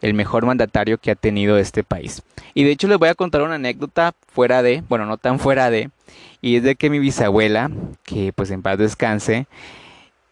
el 0.00 0.14
mejor 0.14 0.46
mandatario 0.46 0.98
que 0.98 1.10
ha 1.10 1.14
tenido 1.14 1.58
este 1.58 1.84
país. 1.84 2.22
Y 2.54 2.64
de 2.64 2.70
hecho 2.70 2.88
les 2.88 2.98
voy 2.98 3.08
a 3.08 3.14
contar 3.14 3.42
una 3.42 3.56
anécdota 3.56 4.14
fuera 4.28 4.62
de, 4.62 4.82
bueno, 4.88 5.06
no 5.06 5.16
tan 5.16 5.38
fuera 5.38 5.70
de, 5.70 5.90
y 6.40 6.56
es 6.56 6.62
de 6.62 6.76
que 6.76 6.90
mi 6.90 6.98
bisabuela, 6.98 7.70
que 8.04 8.32
pues 8.32 8.50
en 8.50 8.62
paz 8.62 8.78
descanse, 8.78 9.46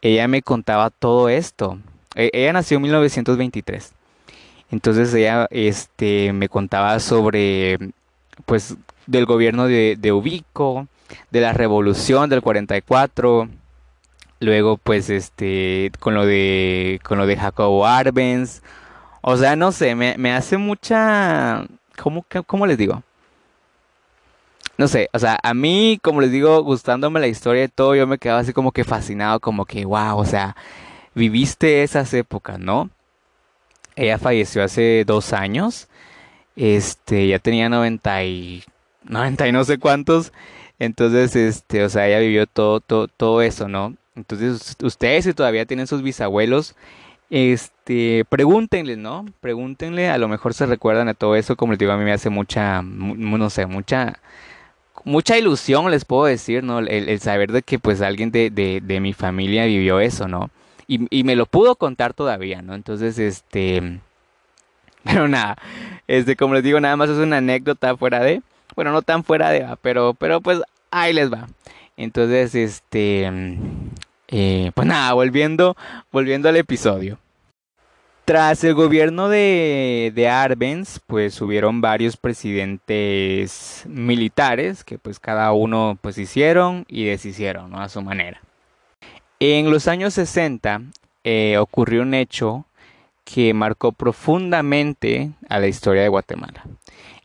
ella 0.02 0.28
me 0.28 0.42
contaba 0.42 0.90
todo 0.90 1.28
esto. 1.28 1.78
E, 2.14 2.30
ella 2.32 2.52
nació 2.52 2.76
en 2.76 2.82
1923. 2.82 3.92
Entonces 4.70 5.12
ella 5.14 5.46
este, 5.50 6.32
me 6.32 6.48
contaba 6.48 6.98
sobre, 7.00 7.78
pues, 8.44 8.76
del 9.06 9.26
gobierno 9.26 9.66
de, 9.66 9.96
de 9.98 10.12
Ubico, 10.12 10.88
de 11.30 11.40
la 11.40 11.52
revolución 11.52 12.28
del 12.30 12.42
44, 12.42 13.48
luego 14.40 14.76
pues 14.76 15.08
este, 15.10 15.92
con 16.00 16.14
lo 16.14 16.26
de, 16.26 17.00
con 17.04 17.18
lo 17.18 17.26
de 17.26 17.36
Jacobo 17.36 17.86
Arbenz, 17.86 18.62
o 19.28 19.36
sea, 19.36 19.56
no 19.56 19.72
sé, 19.72 19.96
me, 19.96 20.14
me 20.18 20.32
hace 20.32 20.56
mucha, 20.56 21.66
¿cómo, 22.00 22.24
¿cómo 22.46 22.64
les 22.64 22.78
digo? 22.78 23.02
No 24.78 24.86
sé, 24.86 25.10
o 25.12 25.18
sea, 25.18 25.36
a 25.42 25.52
mí, 25.52 25.98
como 26.00 26.20
les 26.20 26.30
digo, 26.30 26.62
gustándome 26.62 27.18
la 27.18 27.26
historia 27.26 27.64
y 27.64 27.68
todo, 27.68 27.96
yo 27.96 28.06
me 28.06 28.18
quedaba 28.18 28.38
así 28.38 28.52
como 28.52 28.70
que 28.70 28.84
fascinado, 28.84 29.40
como 29.40 29.64
que, 29.64 29.84
wow, 29.84 30.16
o 30.16 30.24
sea, 30.24 30.54
viviste 31.14 31.82
esas 31.82 32.14
épocas, 32.14 32.60
¿no? 32.60 32.88
Ella 33.96 34.18
falleció 34.18 34.62
hace 34.62 35.02
dos 35.04 35.32
años. 35.32 35.88
Este, 36.54 37.26
ya 37.26 37.40
tenía 37.40 37.68
90 37.68 38.22
y, 38.22 38.62
90 39.02 39.48
y 39.48 39.52
no 39.52 39.64
sé 39.64 39.78
cuántos. 39.78 40.32
Entonces, 40.78 41.34
este, 41.34 41.82
o 41.82 41.88
sea, 41.88 42.06
ella 42.06 42.20
vivió 42.20 42.46
todo, 42.46 42.78
todo, 42.78 43.08
todo 43.08 43.42
eso, 43.42 43.66
¿no? 43.66 43.96
Entonces, 44.14 44.76
ustedes 44.82 45.24
si 45.24 45.34
todavía 45.34 45.66
tienen 45.66 45.88
sus 45.88 46.02
bisabuelos, 46.02 46.76
este, 47.30 48.24
pregúntenle, 48.28 48.96
¿no? 48.96 49.26
Pregúntenle, 49.40 50.08
a 50.10 50.18
lo 50.18 50.28
mejor 50.28 50.54
se 50.54 50.66
recuerdan 50.66 51.08
a 51.08 51.14
todo 51.14 51.36
eso, 51.36 51.56
como 51.56 51.72
les 51.72 51.78
digo, 51.78 51.92
a 51.92 51.96
mí 51.96 52.04
me 52.04 52.12
hace 52.12 52.30
mucha, 52.30 52.82
no 52.82 53.50
sé, 53.50 53.66
mucha, 53.66 54.20
mucha 55.04 55.38
ilusión, 55.38 55.90
les 55.90 56.04
puedo 56.04 56.24
decir, 56.26 56.62
¿no? 56.64 56.78
El, 56.80 57.20
saber 57.20 57.52
de 57.52 57.62
que 57.62 57.78
pues 57.78 58.02
alguien 58.02 58.30
de, 58.30 58.50
de, 58.50 58.80
de 58.82 59.00
mi 59.00 59.12
familia 59.12 59.66
vivió 59.66 60.00
eso, 60.00 60.28
¿no? 60.28 60.50
y, 60.86 61.06
y, 61.16 61.24
me 61.24 61.36
lo 61.36 61.46
pudo 61.46 61.76
contar 61.76 62.14
todavía, 62.14 62.62
¿no? 62.62 62.74
Entonces, 62.74 63.18
este, 63.18 64.00
pero 65.04 65.28
nada, 65.28 65.56
este, 66.06 66.36
como 66.36 66.54
les 66.54 66.62
digo, 66.62 66.80
nada 66.80 66.96
más 66.96 67.10
es 67.10 67.18
una 67.18 67.38
anécdota 67.38 67.96
fuera 67.96 68.20
de, 68.20 68.42
bueno, 68.74 68.92
no 68.92 69.02
tan 69.02 69.24
fuera 69.24 69.50
de, 69.50 69.66
pero, 69.82 70.14
pero 70.14 70.40
pues 70.40 70.60
ahí 70.90 71.12
les 71.12 71.32
va. 71.32 71.48
Entonces, 71.96 72.54
este, 72.54 73.30
eh, 74.28 74.72
pues 74.74 74.86
nada, 74.86 75.12
volviendo, 75.12 75.76
volviendo 76.12 76.48
al 76.48 76.56
episodio. 76.56 77.18
Tras 78.24 78.64
el 78.64 78.74
gobierno 78.74 79.28
de, 79.28 80.12
de 80.14 80.28
Arbenz, 80.28 81.00
pues 81.06 81.40
hubieron 81.40 81.80
varios 81.80 82.16
presidentes 82.16 83.84
militares 83.86 84.82
que 84.82 84.98
pues 84.98 85.20
cada 85.20 85.52
uno 85.52 85.96
pues 86.00 86.18
hicieron 86.18 86.84
y 86.88 87.04
deshicieron. 87.04 87.76
A 87.76 87.88
su 87.88 88.02
manera. 88.02 88.40
En 89.38 89.70
los 89.70 89.86
años 89.86 90.14
60 90.14 90.82
eh, 91.24 91.58
ocurrió 91.58 92.02
un 92.02 92.14
hecho 92.14 92.64
que 93.24 93.52
marcó 93.52 93.92
profundamente 93.92 95.32
a 95.48 95.58
la 95.58 95.66
historia 95.66 96.02
de 96.02 96.08
Guatemala. 96.08 96.64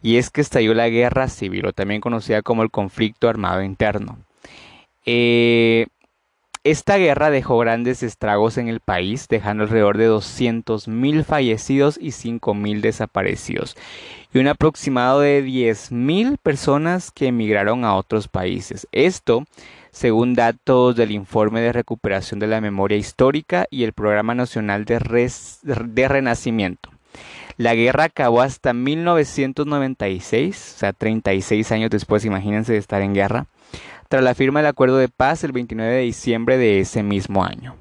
Y 0.02 0.18
es 0.18 0.30
que 0.30 0.42
estalló 0.42 0.74
la 0.74 0.90
guerra 0.90 1.28
civil, 1.28 1.68
o 1.68 1.74
también 1.74 2.02
conocida 2.02 2.42
como 2.42 2.64
el 2.64 2.72
conflicto 2.72 3.30
armado 3.30 3.62
interno. 3.62 4.18
Eh, 5.06 5.88
esta 6.64 6.98
guerra 6.98 7.32
dejó 7.32 7.58
grandes 7.58 8.04
estragos 8.04 8.58
en 8.58 8.68
el 8.68 8.80
país, 8.80 9.28
dejando 9.28 9.64
alrededor 9.64 9.98
de 9.98 10.10
200.000 10.10 11.24
fallecidos 11.24 11.98
y 12.00 12.10
5.000 12.10 12.82
desaparecidos, 12.82 13.76
y 14.34 14.40
un 14.40 14.48
aproximado 14.48 15.22
de 15.22 15.44
10.000 15.44 16.38
personas 16.38 17.12
que 17.12 17.28
emigraron 17.28 17.84
a 17.84 17.96
otros 17.96 18.28
países. 18.28 18.88
Esto 18.92 19.46
según 19.92 20.36
datos 20.36 20.96
del 20.96 21.12
informe 21.12 21.62
de 21.62 21.74
recuperación 21.74 22.40
de 22.40 22.48
la 22.48 22.62
memoria 22.62 22.98
histórica 22.98 23.68
y 23.70 23.84
el 23.84 23.94
Programa 23.94 24.34
Nacional 24.34 24.86
de, 24.86 26.08
Renacimiento. 26.08 26.90
La 27.58 27.76
guerra 27.76 28.06
acabó 28.06 28.42
hasta 28.42 28.74
1996, 28.74 30.74
o 30.76 30.80
sea, 30.80 30.94
36 30.94 31.72
años 31.74 31.90
después, 31.90 32.24
imagínense 32.24 32.72
de 32.74 32.80
estar 32.80 33.02
en 33.02 33.14
guerra, 33.14 33.48
tras 34.12 34.26
la 34.26 34.36
firma 34.36 34.60
del 34.60 34.68
acuerdo 34.68 34.98
de 34.98 35.08
paz 35.08 35.46
el 35.46 35.54
29 35.54 35.90
de 35.90 36.02
diciembre 36.02 36.58
de 36.58 36.82
ese 36.82 37.02
mismo 37.02 37.46
año. 37.46 37.78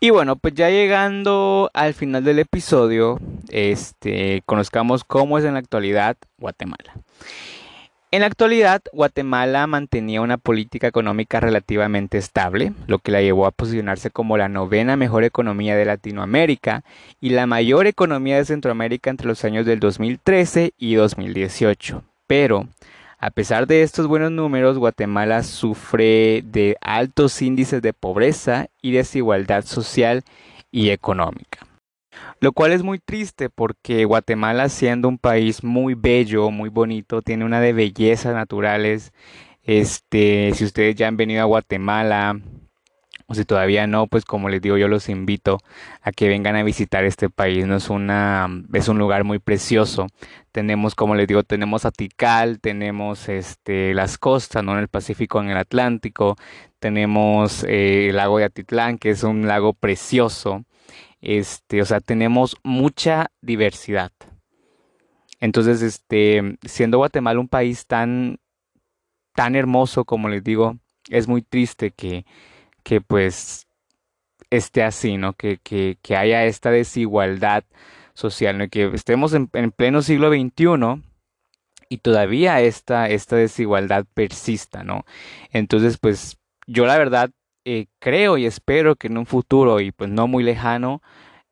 Y 0.00 0.10
bueno, 0.10 0.34
pues 0.34 0.52
ya 0.54 0.68
llegando 0.68 1.70
al 1.74 1.94
final 1.94 2.24
del 2.24 2.40
episodio, 2.40 3.20
este, 3.48 4.42
conozcamos 4.46 5.04
cómo 5.04 5.38
es 5.38 5.44
en 5.44 5.52
la 5.52 5.60
actualidad 5.60 6.16
Guatemala. 6.38 6.94
En 8.10 8.22
la 8.22 8.26
actualidad, 8.26 8.82
Guatemala 8.92 9.64
mantenía 9.68 10.22
una 10.22 10.38
política 10.38 10.88
económica 10.88 11.38
relativamente 11.38 12.18
estable, 12.18 12.72
lo 12.88 12.98
que 12.98 13.12
la 13.12 13.22
llevó 13.22 13.46
a 13.46 13.52
posicionarse 13.52 14.10
como 14.10 14.36
la 14.36 14.48
novena 14.48 14.96
mejor 14.96 15.22
economía 15.22 15.76
de 15.76 15.84
Latinoamérica 15.84 16.82
y 17.20 17.30
la 17.30 17.46
mayor 17.46 17.86
economía 17.86 18.38
de 18.38 18.44
Centroamérica 18.44 19.08
entre 19.08 19.28
los 19.28 19.44
años 19.44 19.66
del 19.66 19.78
2013 19.78 20.72
y 20.76 20.96
2018. 20.96 22.02
Pero, 22.26 22.66
a 23.22 23.30
pesar 23.30 23.68
de 23.68 23.82
estos 23.82 24.08
buenos 24.08 24.32
números, 24.32 24.78
Guatemala 24.78 25.44
sufre 25.44 26.42
de 26.44 26.76
altos 26.80 27.40
índices 27.40 27.80
de 27.80 27.92
pobreza 27.92 28.66
y 28.82 28.90
desigualdad 28.90 29.64
social 29.64 30.24
y 30.72 30.90
económica. 30.90 31.64
Lo 32.40 32.50
cual 32.50 32.72
es 32.72 32.82
muy 32.82 32.98
triste 32.98 33.48
porque 33.48 34.06
Guatemala 34.06 34.68
siendo 34.68 35.06
un 35.06 35.18
país 35.18 35.62
muy 35.62 35.94
bello, 35.94 36.50
muy 36.50 36.68
bonito, 36.68 37.22
tiene 37.22 37.44
una 37.44 37.60
de 37.60 37.72
bellezas 37.72 38.34
naturales. 38.34 39.12
Este, 39.62 40.50
si 40.54 40.64
ustedes 40.64 40.96
ya 40.96 41.06
han 41.06 41.16
venido 41.16 41.42
a 41.42 41.46
Guatemala, 41.46 42.40
o 43.32 43.34
si 43.34 43.46
todavía 43.46 43.86
no, 43.86 44.08
pues 44.08 44.26
como 44.26 44.50
les 44.50 44.60
digo, 44.60 44.76
yo 44.76 44.88
los 44.88 45.08
invito 45.08 45.58
a 46.02 46.12
que 46.12 46.28
vengan 46.28 46.54
a 46.54 46.62
visitar 46.62 47.04
este 47.04 47.30
país. 47.30 47.66
No 47.66 47.76
es 47.76 47.88
una, 47.88 48.46
es 48.74 48.88
un 48.88 48.98
lugar 48.98 49.24
muy 49.24 49.38
precioso. 49.38 50.06
Tenemos, 50.52 50.94
como 50.94 51.14
les 51.14 51.26
digo, 51.26 51.42
tenemos 51.42 51.86
Atical, 51.86 52.60
tenemos 52.60 53.30
este 53.30 53.94
las 53.94 54.18
costas, 54.18 54.62
¿no? 54.62 54.72
En 54.72 54.80
el 54.80 54.88
Pacífico, 54.88 55.40
en 55.40 55.48
el 55.48 55.56
Atlántico, 55.56 56.36
tenemos 56.78 57.64
eh, 57.64 58.10
el 58.10 58.16
lago 58.16 58.36
de 58.36 58.44
Atitlán, 58.44 58.98
que 58.98 59.08
es 59.08 59.22
un 59.22 59.48
lago 59.48 59.72
precioso. 59.72 60.64
Este, 61.22 61.80
o 61.80 61.86
sea, 61.86 62.00
tenemos 62.00 62.58
mucha 62.62 63.30
diversidad. 63.40 64.12
Entonces, 65.40 65.80
este, 65.80 66.58
siendo 66.66 66.98
Guatemala 66.98 67.40
un 67.40 67.48
país 67.48 67.86
tan, 67.86 68.40
tan 69.34 69.56
hermoso, 69.56 70.04
como 70.04 70.28
les 70.28 70.44
digo, 70.44 70.76
es 71.08 71.28
muy 71.28 71.40
triste 71.40 71.92
que 71.92 72.26
que 72.82 73.00
pues 73.00 73.66
esté 74.50 74.82
así, 74.82 75.16
¿no? 75.16 75.32
Que, 75.34 75.58
que, 75.58 75.98
que 76.02 76.16
haya 76.16 76.44
esta 76.44 76.70
desigualdad 76.70 77.64
social, 78.14 78.58
¿no? 78.58 78.68
Que 78.68 78.90
estemos 78.94 79.34
en, 79.34 79.48
pleno 79.48 80.02
siglo 80.02 80.30
XXI 80.30 81.02
y 81.88 81.98
todavía 81.98 82.60
esta, 82.60 83.08
esta 83.08 83.36
desigualdad 83.36 84.04
persista, 84.14 84.84
¿no? 84.84 85.04
Entonces, 85.52 85.98
pues 85.98 86.38
yo 86.66 86.86
la 86.86 86.98
verdad 86.98 87.30
eh, 87.64 87.86
creo 87.98 88.38
y 88.38 88.46
espero 88.46 88.96
que 88.96 89.08
en 89.08 89.18
un 89.18 89.26
futuro 89.26 89.80
y 89.80 89.92
pues 89.92 90.10
no 90.10 90.26
muy 90.26 90.42
lejano, 90.42 91.02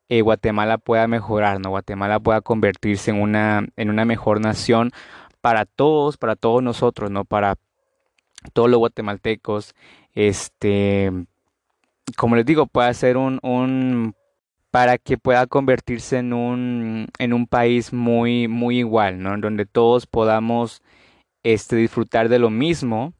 eh, 0.08 0.22
Guatemala 0.22 0.78
pueda 0.78 1.06
mejorar, 1.08 1.60
¿no? 1.60 1.70
Guatemala 1.70 2.20
pueda 2.20 2.40
convertirse 2.40 3.10
en 3.10 3.20
una, 3.20 3.66
en 3.76 3.90
una 3.90 4.04
mejor 4.04 4.40
nación 4.40 4.92
para 5.40 5.64
todos, 5.66 6.16
para 6.16 6.36
todos 6.36 6.62
nosotros, 6.62 7.10
¿no? 7.10 7.24
Para 7.24 7.56
todos 8.52 8.70
los 8.70 8.78
guatemaltecos, 8.78 9.74
este, 10.14 11.10
como 12.16 12.36
les 12.36 12.46
digo, 12.46 12.66
pueda 12.66 12.92
ser 12.94 13.16
un, 13.16 13.38
un 13.42 14.14
para 14.70 14.98
que 14.98 15.18
pueda 15.18 15.46
convertirse 15.46 16.18
en 16.18 16.32
un, 16.32 17.08
en 17.18 17.32
un 17.32 17.46
país 17.46 17.92
muy, 17.92 18.48
muy 18.48 18.78
igual, 18.78 19.22
¿no? 19.22 19.36
Donde 19.38 19.66
todos 19.66 20.06
podamos 20.06 20.82
este, 21.42 21.76
disfrutar 21.76 22.28
de 22.28 22.38
lo 22.38 22.50
mismo, 22.50 23.14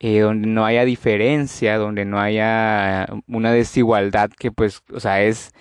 eh, 0.00 0.20
donde 0.20 0.48
no 0.48 0.66
haya 0.66 0.84
diferencia, 0.84 1.78
donde 1.78 2.04
no 2.04 2.20
haya 2.20 3.06
una 3.26 3.52
desigualdad 3.52 4.30
que 4.30 4.52
pues, 4.52 4.82
o 4.92 5.00
sea, 5.00 5.22
es, 5.22 5.52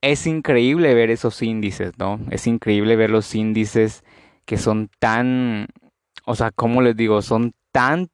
es 0.00 0.26
increíble 0.26 0.94
ver 0.94 1.10
esos 1.10 1.42
índices, 1.42 1.92
¿no? 1.98 2.20
Es 2.30 2.46
increíble 2.46 2.96
ver 2.96 3.10
los 3.10 3.34
índices 3.34 4.04
que 4.44 4.56
son 4.58 4.90
tan, 5.00 5.66
o 6.24 6.34
sea, 6.36 6.50
¿cómo 6.52 6.82
les 6.82 6.96
digo? 6.96 7.22
Son 7.22 7.52
tan, 7.72 8.08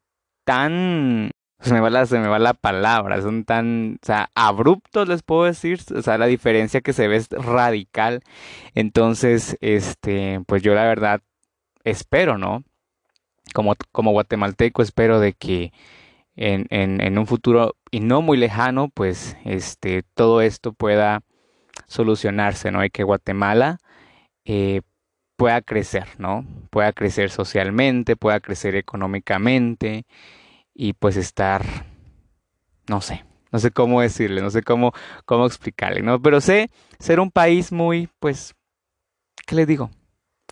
tan 0.45 1.31
se 1.65 1.73
me 1.73 1.81
va 1.81 1.91
la, 1.91 2.07
se 2.07 2.19
me 2.19 2.29
va 2.29 2.39
la 2.39 2.55
palabra, 2.55 3.23
son 3.23 3.45
tan, 3.45 3.99
o 4.03 4.07
sea, 4.07 4.31
abruptos 4.35 5.09
les 5.09 5.23
puedo 5.23 5.45
decir, 5.45 5.81
o 5.97 6.03
sea, 6.03 6.19
la 6.19 6.27
diferencia 6.27 6.83
que 6.83 6.93
se 6.93 7.09
ve 7.09 7.17
es 7.17 7.31
radical. 7.31 8.23
Entonces, 8.75 9.57
este, 9.61 10.41
pues 10.47 10.63
yo 10.63 10.75
la 10.75 10.85
verdad 10.85 11.23
espero, 11.85 12.39
¿no? 12.39 12.65
Como, 13.55 13.75
como 13.93 14.13
guatemalteco 14.13 14.83
espero 14.83 15.21
de 15.21 15.33
que 15.35 15.73
en, 16.37 16.67
en, 16.71 17.01
en 17.01 17.19
un 17.19 17.27
futuro 17.27 17.77
y 17.91 18.01
no 18.01 18.23
muy 18.23 18.37
lejano, 18.37 18.89
pues, 18.89 19.37
este, 19.45 20.03
todo 20.15 20.43
esto 20.43 20.73
pueda 20.73 21.23
solucionarse, 21.87 22.71
¿no? 22.73 22.85
Y 22.85 22.91
que 22.91 23.05
Guatemala 23.05 23.79
eh, 24.45 24.83
pueda 25.37 25.63
crecer, 25.63 26.07
¿no? 26.19 26.45
Pueda 26.71 26.93
crecer 26.93 27.31
socialmente, 27.31 28.17
pueda 28.17 28.41
crecer 28.41 28.77
económicamente 28.77 30.07
y 30.75 30.93
pues 30.95 31.17
estar, 31.17 31.65
no 32.89 33.01
sé, 33.01 33.25
no 33.53 33.59
sé 33.59 33.71
cómo 33.71 34.01
decirle, 34.01 34.43
no 34.43 34.51
sé 34.51 34.63
cómo, 34.63 34.93
cómo 35.25 35.47
explicarle, 35.47 36.03
¿no? 36.03 36.21
Pero 36.21 36.41
sé 36.41 36.71
ser 36.99 37.21
un 37.21 37.31
país 37.31 37.71
muy, 37.73 38.09
pues, 38.19 38.55
¿qué 39.47 39.55
le 39.55 39.67
digo? 39.67 39.91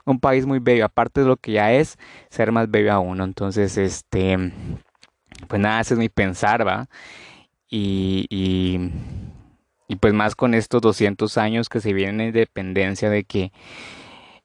Un 0.05 0.21
país 0.21 0.47
muy 0.47 0.59
bello, 0.59 0.85
aparte 0.85 1.21
de 1.21 1.27
lo 1.27 1.37
que 1.37 1.53
ya 1.53 1.73
es, 1.73 1.97
ser 2.31 2.53
más 2.53 2.71
bello 2.71 2.93
aún. 2.93 3.21
Entonces, 3.21 3.77
este, 3.77 4.53
pues 5.49 5.61
nada, 5.61 5.81
ese 5.81 5.95
es 5.95 5.99
mi 5.99 6.09
pensar, 6.09 6.67
¿va? 6.67 6.89
Y, 7.69 8.27
y, 8.29 9.97
pues 9.97 10.15
más 10.15 10.35
con 10.37 10.55
estos 10.55 10.81
200 10.81 11.39
años 11.39 11.69
que 11.69 11.81
se 11.81 11.93
vienen 11.93 12.19
de 12.19 12.25
independencia 12.27 13.11
de 13.11 13.25
que 13.25 13.53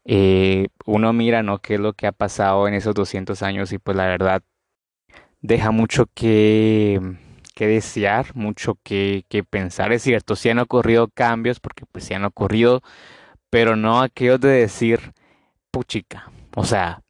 eh, 0.10 0.70
uno 0.86 1.12
mira, 1.12 1.44
¿no? 1.44 1.60
¿Qué 1.60 1.76
es 1.76 1.82
lo 1.82 1.94
que 1.94 2.08
ha 2.08 2.14
pasado 2.14 2.68
en 2.68 2.74
esos 2.74 2.96
200 2.96 3.44
años? 3.44 3.74
Y 3.74 3.78
pues 3.78 3.98
la 3.98 4.06
verdad, 4.08 4.42
deja 5.42 5.72
mucho 5.72 6.08
que, 6.14 7.02
que 7.56 7.68
desear, 7.68 8.34
mucho 8.36 8.80
que, 8.84 9.26
que, 9.30 9.44
pensar. 9.44 9.92
Es 9.92 10.04
cierto, 10.04 10.38
sí 10.38 10.50
han 10.50 10.60
ocurrido 10.60 11.10
cambios, 11.10 11.60
porque 11.60 11.86
pues 11.92 12.06
sí 12.06 12.14
han 12.14 12.24
ocurrido, 12.26 12.82
pero 13.50 13.76
no 13.76 14.02
aquellos 14.02 14.40
de 14.40 14.50
decir 14.50 15.14
puchica. 15.72 16.32
O 16.56 16.64
sea, 16.64 17.02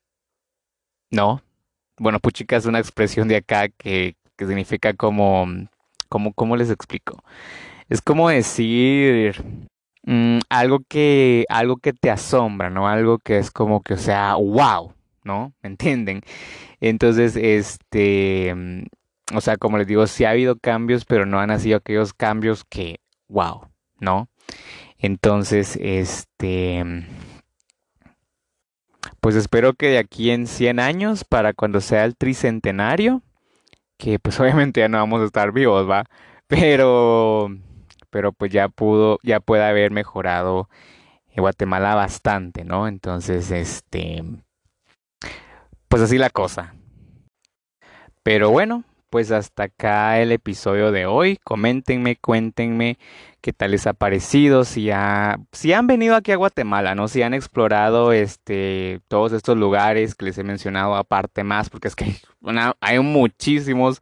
no. 1.12 1.43
Bueno, 1.99 2.19
puchica 2.19 2.57
es 2.57 2.65
una 2.65 2.79
expresión 2.79 3.27
de 3.27 3.38
acá 3.38 3.69
que, 3.69 4.15
que 4.38 4.47
significa 4.47 4.93
como, 4.93 5.47
como, 6.10 6.33
¿cómo 6.33 6.57
les 6.57 6.71
explico? 6.71 7.23
Es 7.89 8.01
como 8.01 8.29
decir 8.29 9.36
mm, 10.08 10.39
algo 10.50 10.80
que, 10.88 11.46
algo 11.50 11.78
que 11.78 11.93
te 11.93 12.10
asombra, 12.10 12.70
¿no? 12.70 12.88
Algo 12.88 13.20
que 13.20 13.38
es 13.38 13.52
como 13.52 13.82
que, 13.82 13.93
o 13.96 13.98
sea, 13.98 14.36
wow, 14.36 14.93
¿no? 15.24 15.54
¿Me 15.62 15.70
entienden? 15.70 16.22
Entonces, 16.82 17.36
este, 17.36 18.54
mm, 18.56 18.86
o 19.36 19.41
sea, 19.41 19.58
como 19.58 19.78
les 19.78 19.88
digo, 19.88 20.08
sí 20.08 20.26
ha 20.26 20.32
habido 20.32 20.58
cambios, 20.58 21.06
pero 21.06 21.26
no 21.26 21.39
han 21.39 21.60
sido 21.60 21.78
aquellos 21.78 22.13
cambios 22.13 22.63
que, 22.65 23.02
wow, 23.28 23.67
¿no? 24.00 24.30
Entonces, 25.00 25.78
este, 25.82 26.84
mm, 26.84 27.06
pues 29.22 29.36
espero 29.36 29.74
que 29.74 29.89
de 29.89 29.98
aquí 30.00 30.32
en 30.32 30.48
100 30.48 30.80
años, 30.80 31.24
para 31.26 31.54
cuando 31.54 31.82
sea 31.82 32.06
el 32.06 32.15
tricentenario, 32.15 33.24
que 33.98 34.20
pues 34.20 34.39
obviamente 34.39 34.82
ya 34.82 34.89
no 34.89 35.00
vamos 35.00 35.22
a 35.22 35.26
estar 35.26 35.52
vivos, 35.52 35.89
¿va? 35.89 36.06
Pero, 36.48 37.50
pero 38.10 38.32
pues 38.32 38.52
ya 38.52 38.70
pudo, 38.70 39.20
ya 39.24 39.39
puede 39.39 39.63
haber 39.63 39.91
mejorado 39.91 40.70
Guatemala 41.41 41.96
bastante, 41.96 42.63
¿no? 42.63 42.88
Entonces, 42.88 43.52
este, 43.52 44.24
pues 45.88 46.02
así 46.02 46.17
la 46.17 46.30
cosa. 46.30 46.74
Pero 48.24 48.50
bueno, 48.50 48.84
pues 49.10 49.32
hasta 49.32 49.63
acá 49.63 50.20
el 50.20 50.32
episodio 50.32 50.91
de 50.91 51.06
hoy. 51.06 51.38
Coméntenme, 51.43 52.17
cuéntenme 52.17 52.98
qué 53.41 53.54
tal 53.54 53.72
les 53.72 53.88
ha 53.88 53.93
parecido, 53.93 54.65
si, 54.65 54.91
ha, 54.91 55.38
si 55.54 55.72
han 55.72 55.88
venido 55.88 56.15
aquí 56.15 56.32
a 56.34 56.36
Guatemala, 56.36 56.96
¿no? 56.96 57.08
Si 57.08 57.22
han 57.22 57.34
explorado 57.34 58.12
este, 58.12 59.00
todos 59.08 59.32
estos 59.32 59.58
lugares 59.58 60.15
que 60.15 60.26
les 60.26 60.38
he 60.38 60.43
mencionado 60.43 60.96
aparte 60.96 61.43
más, 61.43 61.70
porque 61.70 61.88
es 61.88 61.96
que 61.96 62.15
hay 62.82 63.00
muchísimos 63.00 64.02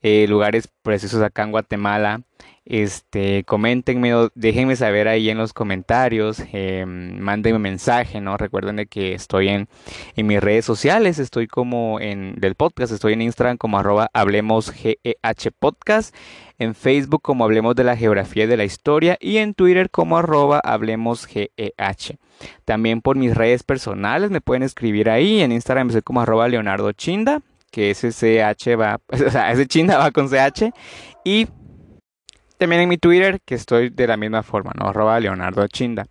eh, 0.00 0.26
lugares 0.28 0.68
preciosos 0.82 1.20
acá 1.20 1.42
en 1.42 1.50
Guatemala. 1.50 2.22
Este, 2.70 3.42
coméntenme, 3.42 4.12
déjenme 4.36 4.76
saber 4.76 5.08
ahí 5.08 5.28
en 5.28 5.38
los 5.38 5.52
comentarios, 5.52 6.40
eh, 6.52 6.84
mándenme 6.86 7.58
mensaje, 7.58 8.20
¿no? 8.20 8.36
Recuerden 8.36 8.76
de 8.76 8.86
que 8.86 9.12
estoy 9.12 9.48
en, 9.48 9.68
en 10.14 10.26
mis 10.28 10.40
redes 10.40 10.66
sociales, 10.66 11.18
estoy 11.18 11.48
como 11.48 11.98
en 11.98 12.36
del 12.36 12.54
podcast, 12.54 12.92
estoy 12.92 13.14
en 13.14 13.22
Instagram 13.22 13.56
como 13.56 13.80
arroba 13.80 14.08
hablemos 14.12 14.72
podcast, 15.58 16.14
en 16.60 16.76
Facebook 16.76 17.22
como 17.22 17.42
hablemos 17.42 17.74
de 17.74 17.82
la 17.82 17.96
geografía 17.96 18.44
y 18.44 18.46
de 18.46 18.56
la 18.56 18.64
historia 18.64 19.18
y 19.20 19.38
en 19.38 19.54
Twitter 19.54 19.90
como 19.90 20.16
arroba 20.16 20.60
hablemos 20.62 21.26
GEH. 21.26 22.18
También 22.64 23.00
por 23.00 23.16
mis 23.16 23.34
redes 23.34 23.64
personales 23.64 24.30
me 24.30 24.40
pueden 24.40 24.62
escribir 24.62 25.10
ahí, 25.10 25.40
en 25.40 25.50
Instagram 25.50 25.90
soy 25.90 26.02
como 26.02 26.20
arroba 26.20 26.46
Leonardo 26.46 26.92
Chinda, 26.92 27.42
que 27.72 27.90
ese 27.90 28.12
CH 28.12 28.78
va, 28.78 29.00
o 29.08 29.16
ese 29.16 29.66
Chinda 29.66 29.98
va 29.98 30.12
con 30.12 30.28
CH 30.28 30.72
y 31.24 31.48
también 32.60 32.82
en 32.82 32.88
mi 32.88 32.98
Twitter, 32.98 33.40
que 33.44 33.54
estoy 33.54 33.88
de 33.88 34.06
la 34.06 34.16
misma 34.16 34.42
forma, 34.42 34.72
¿no? 34.78 34.86
Arroba 34.86 35.18
Leonardo 35.18 35.66
Chinda. 35.66 36.06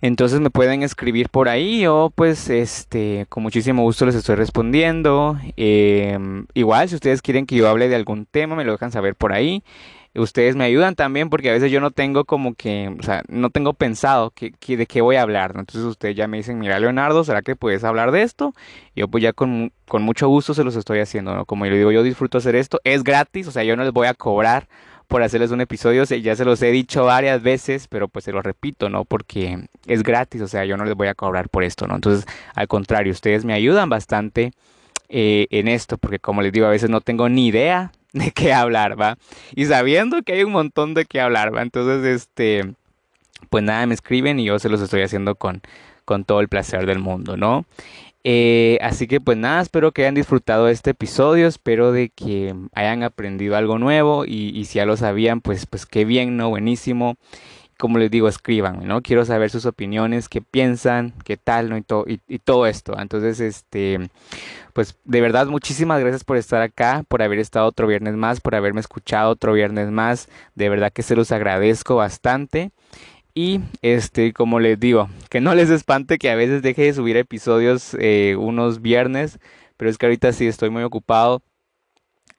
Entonces 0.00 0.40
me 0.40 0.50
pueden 0.50 0.82
escribir 0.82 1.28
por 1.28 1.48
ahí 1.48 1.86
o 1.86 2.10
pues 2.14 2.50
este 2.50 3.26
con 3.28 3.42
muchísimo 3.42 3.82
gusto 3.82 4.04
les 4.04 4.14
estoy 4.14 4.34
respondiendo. 4.34 5.38
Em, 5.56 6.46
igual 6.54 6.88
si 6.88 6.96
ustedes 6.96 7.22
quieren 7.22 7.46
que 7.46 7.56
yo 7.56 7.68
hable 7.68 7.88
de 7.88 7.96
algún 7.96 8.26
tema 8.26 8.56
me 8.56 8.64
lo 8.64 8.72
dejan 8.72 8.92
saber 8.92 9.14
por 9.14 9.32
ahí. 9.32 9.62
Ustedes 10.14 10.56
me 10.56 10.64
ayudan 10.64 10.94
también 10.94 11.28
porque 11.28 11.50
a 11.50 11.52
veces 11.52 11.72
yo 11.72 11.80
no 11.80 11.90
tengo 11.90 12.24
como 12.24 12.54
que, 12.54 12.94
o 12.98 13.02
sea, 13.02 13.22
no 13.28 13.50
tengo 13.50 13.74
pensado 13.74 14.30
que, 14.30 14.52
de 14.76 14.86
qué 14.86 15.00
voy 15.00 15.16
a 15.16 15.22
hablar. 15.22 15.54
Entonces 15.56 15.84
ustedes 15.84 16.14
ya 16.16 16.28
me 16.28 16.36
dicen, 16.36 16.58
mira 16.58 16.78
Leonardo, 16.78 17.24
¿será 17.24 17.42
que 17.42 17.56
puedes 17.56 17.82
hablar 17.84 18.12
de 18.12 18.22
esto? 18.22 18.52
yo 18.94 19.08
pues 19.08 19.22
ya 19.22 19.32
con, 19.32 19.72
con 19.88 20.02
mucho 20.02 20.28
gusto 20.28 20.54
se 20.54 20.64
los 20.64 20.76
estoy 20.76 21.00
haciendo, 21.00 21.34
¿no? 21.34 21.46
Como 21.46 21.66
yo 21.66 21.74
digo, 21.74 21.92
yo 21.92 22.02
disfruto 22.02 22.38
hacer 22.38 22.54
esto. 22.56 22.80
Es 22.84 23.04
gratis, 23.04 23.48
o 23.48 23.50
sea, 23.50 23.64
yo 23.64 23.76
no 23.76 23.84
les 23.84 23.92
voy 23.92 24.06
a 24.06 24.14
cobrar 24.14 24.68
por 25.08 25.22
hacerles 25.22 25.50
un 25.50 25.60
episodio. 25.60 26.04
Ya 26.04 26.36
se 26.36 26.44
los 26.44 26.62
he 26.62 26.70
dicho 26.70 27.04
varias 27.04 27.42
veces, 27.42 27.88
pero 27.88 28.08
pues 28.08 28.24
se 28.24 28.32
los 28.32 28.44
repito, 28.44 28.88
¿no? 28.88 29.04
Porque 29.04 29.66
es 29.86 30.02
gratis, 30.02 30.40
o 30.42 30.48
sea, 30.48 30.64
yo 30.64 30.76
no 30.76 30.84
les 30.84 30.94
voy 30.94 31.08
a 31.08 31.14
cobrar 31.14 31.48
por 31.48 31.64
esto, 31.64 31.86
¿no? 31.86 31.94
Entonces, 31.94 32.26
al 32.54 32.68
contrario, 32.68 33.12
ustedes 33.12 33.44
me 33.44 33.54
ayudan 33.54 33.88
bastante 33.88 34.52
eh, 35.08 35.46
en 35.50 35.68
esto, 35.68 35.98
porque 35.98 36.18
como 36.18 36.42
les 36.42 36.52
digo, 36.52 36.66
a 36.66 36.70
veces 36.70 36.90
no 36.90 37.00
tengo 37.00 37.28
ni 37.28 37.48
idea 37.48 37.92
de 38.12 38.30
qué 38.32 38.52
hablar, 38.52 39.00
¿va? 39.00 39.16
Y 39.54 39.66
sabiendo 39.66 40.22
que 40.22 40.32
hay 40.32 40.44
un 40.44 40.52
montón 40.52 40.94
de 40.94 41.04
qué 41.04 41.20
hablar, 41.20 41.54
¿va? 41.54 41.62
Entonces, 41.62 42.04
este, 42.04 42.74
pues 43.50 43.62
nada, 43.62 43.86
me 43.86 43.94
escriben 43.94 44.38
y 44.38 44.44
yo 44.44 44.58
se 44.58 44.68
los 44.68 44.80
estoy 44.80 45.02
haciendo 45.02 45.34
con, 45.34 45.62
con 46.04 46.24
todo 46.24 46.40
el 46.40 46.48
placer 46.48 46.86
del 46.86 46.98
mundo, 46.98 47.36
¿no? 47.36 47.64
Eh, 48.26 48.78
así 48.80 49.06
que 49.06 49.20
pues 49.20 49.36
nada, 49.36 49.60
espero 49.60 49.92
que 49.92 50.02
hayan 50.02 50.14
disfrutado 50.14 50.68
este 50.68 50.90
episodio, 50.90 51.46
espero 51.46 51.92
de 51.92 52.08
que 52.08 52.54
hayan 52.72 53.02
aprendido 53.02 53.54
algo 53.54 53.78
nuevo 53.78 54.24
y, 54.24 54.64
si 54.64 54.76
ya 54.76 54.86
lo 54.86 54.96
sabían, 54.96 55.42
pues, 55.42 55.66
pues 55.66 55.84
qué 55.84 56.06
bien, 56.06 56.38
¿no? 56.38 56.48
Buenísimo 56.48 57.16
como 57.78 57.98
les 57.98 58.10
digo, 58.10 58.28
escriban, 58.28 58.86
¿no? 58.86 59.02
Quiero 59.02 59.24
saber 59.24 59.50
sus 59.50 59.66
opiniones, 59.66 60.28
qué 60.28 60.40
piensan, 60.40 61.12
qué 61.24 61.36
tal, 61.36 61.68
¿no? 61.68 61.76
Y, 61.76 61.82
todo 61.82 62.04
y, 62.06 62.20
y, 62.28 62.38
todo 62.38 62.66
esto. 62.66 62.94
Entonces, 62.98 63.40
este, 63.40 64.10
pues 64.72 64.96
de 65.04 65.20
verdad, 65.20 65.46
muchísimas 65.48 66.00
gracias 66.00 66.24
por 66.24 66.36
estar 66.36 66.62
acá, 66.62 67.04
por 67.08 67.20
haber 67.20 67.40
estado 67.40 67.66
otro 67.66 67.86
viernes 67.86 68.14
más, 68.14 68.40
por 68.40 68.54
haberme 68.54 68.80
escuchado 68.80 69.30
otro 69.30 69.52
viernes 69.52 69.90
más. 69.90 70.28
De 70.54 70.68
verdad 70.68 70.92
que 70.92 71.02
se 71.02 71.16
los 71.16 71.32
agradezco 71.32 71.96
bastante. 71.96 72.70
Y 73.34 73.60
este, 73.82 74.32
como 74.32 74.60
les 74.60 74.78
digo, 74.78 75.08
que 75.28 75.40
no 75.40 75.54
les 75.54 75.68
espante 75.70 76.18
que 76.18 76.30
a 76.30 76.36
veces 76.36 76.62
deje 76.62 76.82
de 76.82 76.94
subir 76.94 77.16
episodios 77.16 77.96
eh, 77.98 78.36
unos 78.38 78.80
viernes, 78.80 79.40
pero 79.76 79.90
es 79.90 79.98
que 79.98 80.06
ahorita 80.06 80.32
sí 80.32 80.46
estoy 80.46 80.70
muy 80.70 80.84
ocupado. 80.84 81.42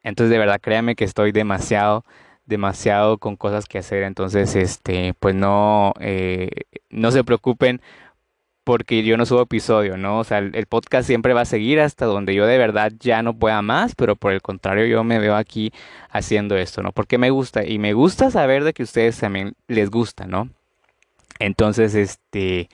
Entonces 0.03 0.31
de 0.31 0.37
verdad 0.37 0.61
créanme 0.61 0.95
que 0.95 1.03
estoy 1.03 1.31
demasiado, 1.33 2.05
demasiado 2.45 3.17
con 3.17 3.35
cosas 3.35 3.65
que 3.65 3.79
hacer. 3.79 4.03
Entonces, 4.03 4.55
este, 4.55 5.13
pues 5.19 5.35
no, 5.35 5.93
eh, 5.99 6.49
no 6.89 7.11
se 7.11 7.23
preocupen 7.23 7.81
porque 8.63 9.03
yo 9.03 9.17
no 9.17 9.25
subo 9.25 9.41
episodio, 9.43 9.97
¿no? 9.97 10.19
O 10.19 10.23
sea, 10.23 10.39
el, 10.39 10.55
el, 10.55 10.65
podcast 10.67 11.07
siempre 11.07 11.33
va 11.33 11.41
a 11.41 11.45
seguir 11.45 11.79
hasta 11.81 12.05
donde 12.05 12.33
yo 12.35 12.47
de 12.47 12.57
verdad 12.57 12.91
ya 12.99 13.21
no 13.23 13.37
pueda 13.37 13.61
más, 13.61 13.95
pero 13.95 14.15
por 14.15 14.33
el 14.33 14.41
contrario 14.41 14.85
yo 14.87 15.03
me 15.03 15.19
veo 15.19 15.35
aquí 15.35 15.71
haciendo 16.09 16.57
esto, 16.57 16.81
¿no? 16.83 16.91
Porque 16.93 17.17
me 17.17 17.29
gusta 17.31 17.65
y 17.65 17.79
me 17.79 17.93
gusta 17.93 18.31
saber 18.31 18.63
de 18.63 18.73
que 18.73 18.83
ustedes 18.83 19.19
también 19.19 19.53
les 19.67 19.91
gusta, 19.91 20.25
¿no? 20.27 20.49
Entonces, 21.39 21.95
este, 21.95 22.69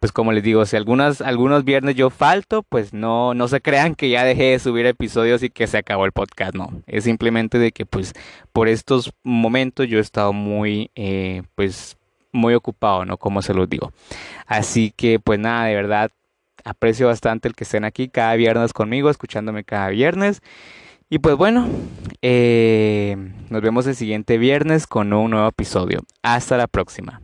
pues 0.00 0.12
como 0.12 0.32
les 0.32 0.42
digo, 0.42 0.66
si 0.66 0.76
algunas, 0.76 1.20
algunos 1.20 1.64
viernes 1.64 1.96
yo 1.96 2.10
falto, 2.10 2.62
pues 2.62 2.92
no, 2.92 3.34
no 3.34 3.48
se 3.48 3.60
crean 3.60 3.94
que 3.94 4.10
ya 4.10 4.24
dejé 4.24 4.50
de 4.50 4.58
subir 4.58 4.86
episodios 4.86 5.42
y 5.42 5.50
que 5.50 5.66
se 5.66 5.78
acabó 5.78 6.04
el 6.04 6.12
podcast, 6.12 6.54
no. 6.54 6.82
Es 6.86 7.04
simplemente 7.04 7.58
de 7.58 7.72
que 7.72 7.86
pues 7.86 8.12
por 8.52 8.68
estos 8.68 9.12
momentos 9.22 9.88
yo 9.88 9.98
he 9.98 10.02
estado 10.02 10.32
muy, 10.32 10.90
eh, 10.94 11.42
pues 11.54 11.96
muy 12.32 12.54
ocupado, 12.54 13.04
¿no? 13.04 13.16
Como 13.16 13.40
se 13.40 13.54
los 13.54 13.68
digo. 13.68 13.92
Así 14.46 14.92
que 14.94 15.20
pues 15.20 15.38
nada, 15.38 15.66
de 15.66 15.74
verdad 15.74 16.10
aprecio 16.64 17.06
bastante 17.06 17.48
el 17.48 17.54
que 17.54 17.64
estén 17.64 17.84
aquí 17.84 18.08
cada 18.08 18.34
viernes 18.34 18.72
conmigo, 18.72 19.10
escuchándome 19.10 19.64
cada 19.64 19.88
viernes. 19.88 20.42
Y 21.10 21.18
pues 21.18 21.36
bueno, 21.36 21.68
eh, 22.22 23.16
nos 23.50 23.62
vemos 23.62 23.86
el 23.86 23.94
siguiente 23.94 24.36
viernes 24.38 24.86
con 24.86 25.12
un 25.12 25.30
nuevo 25.30 25.48
episodio. 25.48 26.02
Hasta 26.22 26.56
la 26.56 26.66
próxima. 26.66 27.23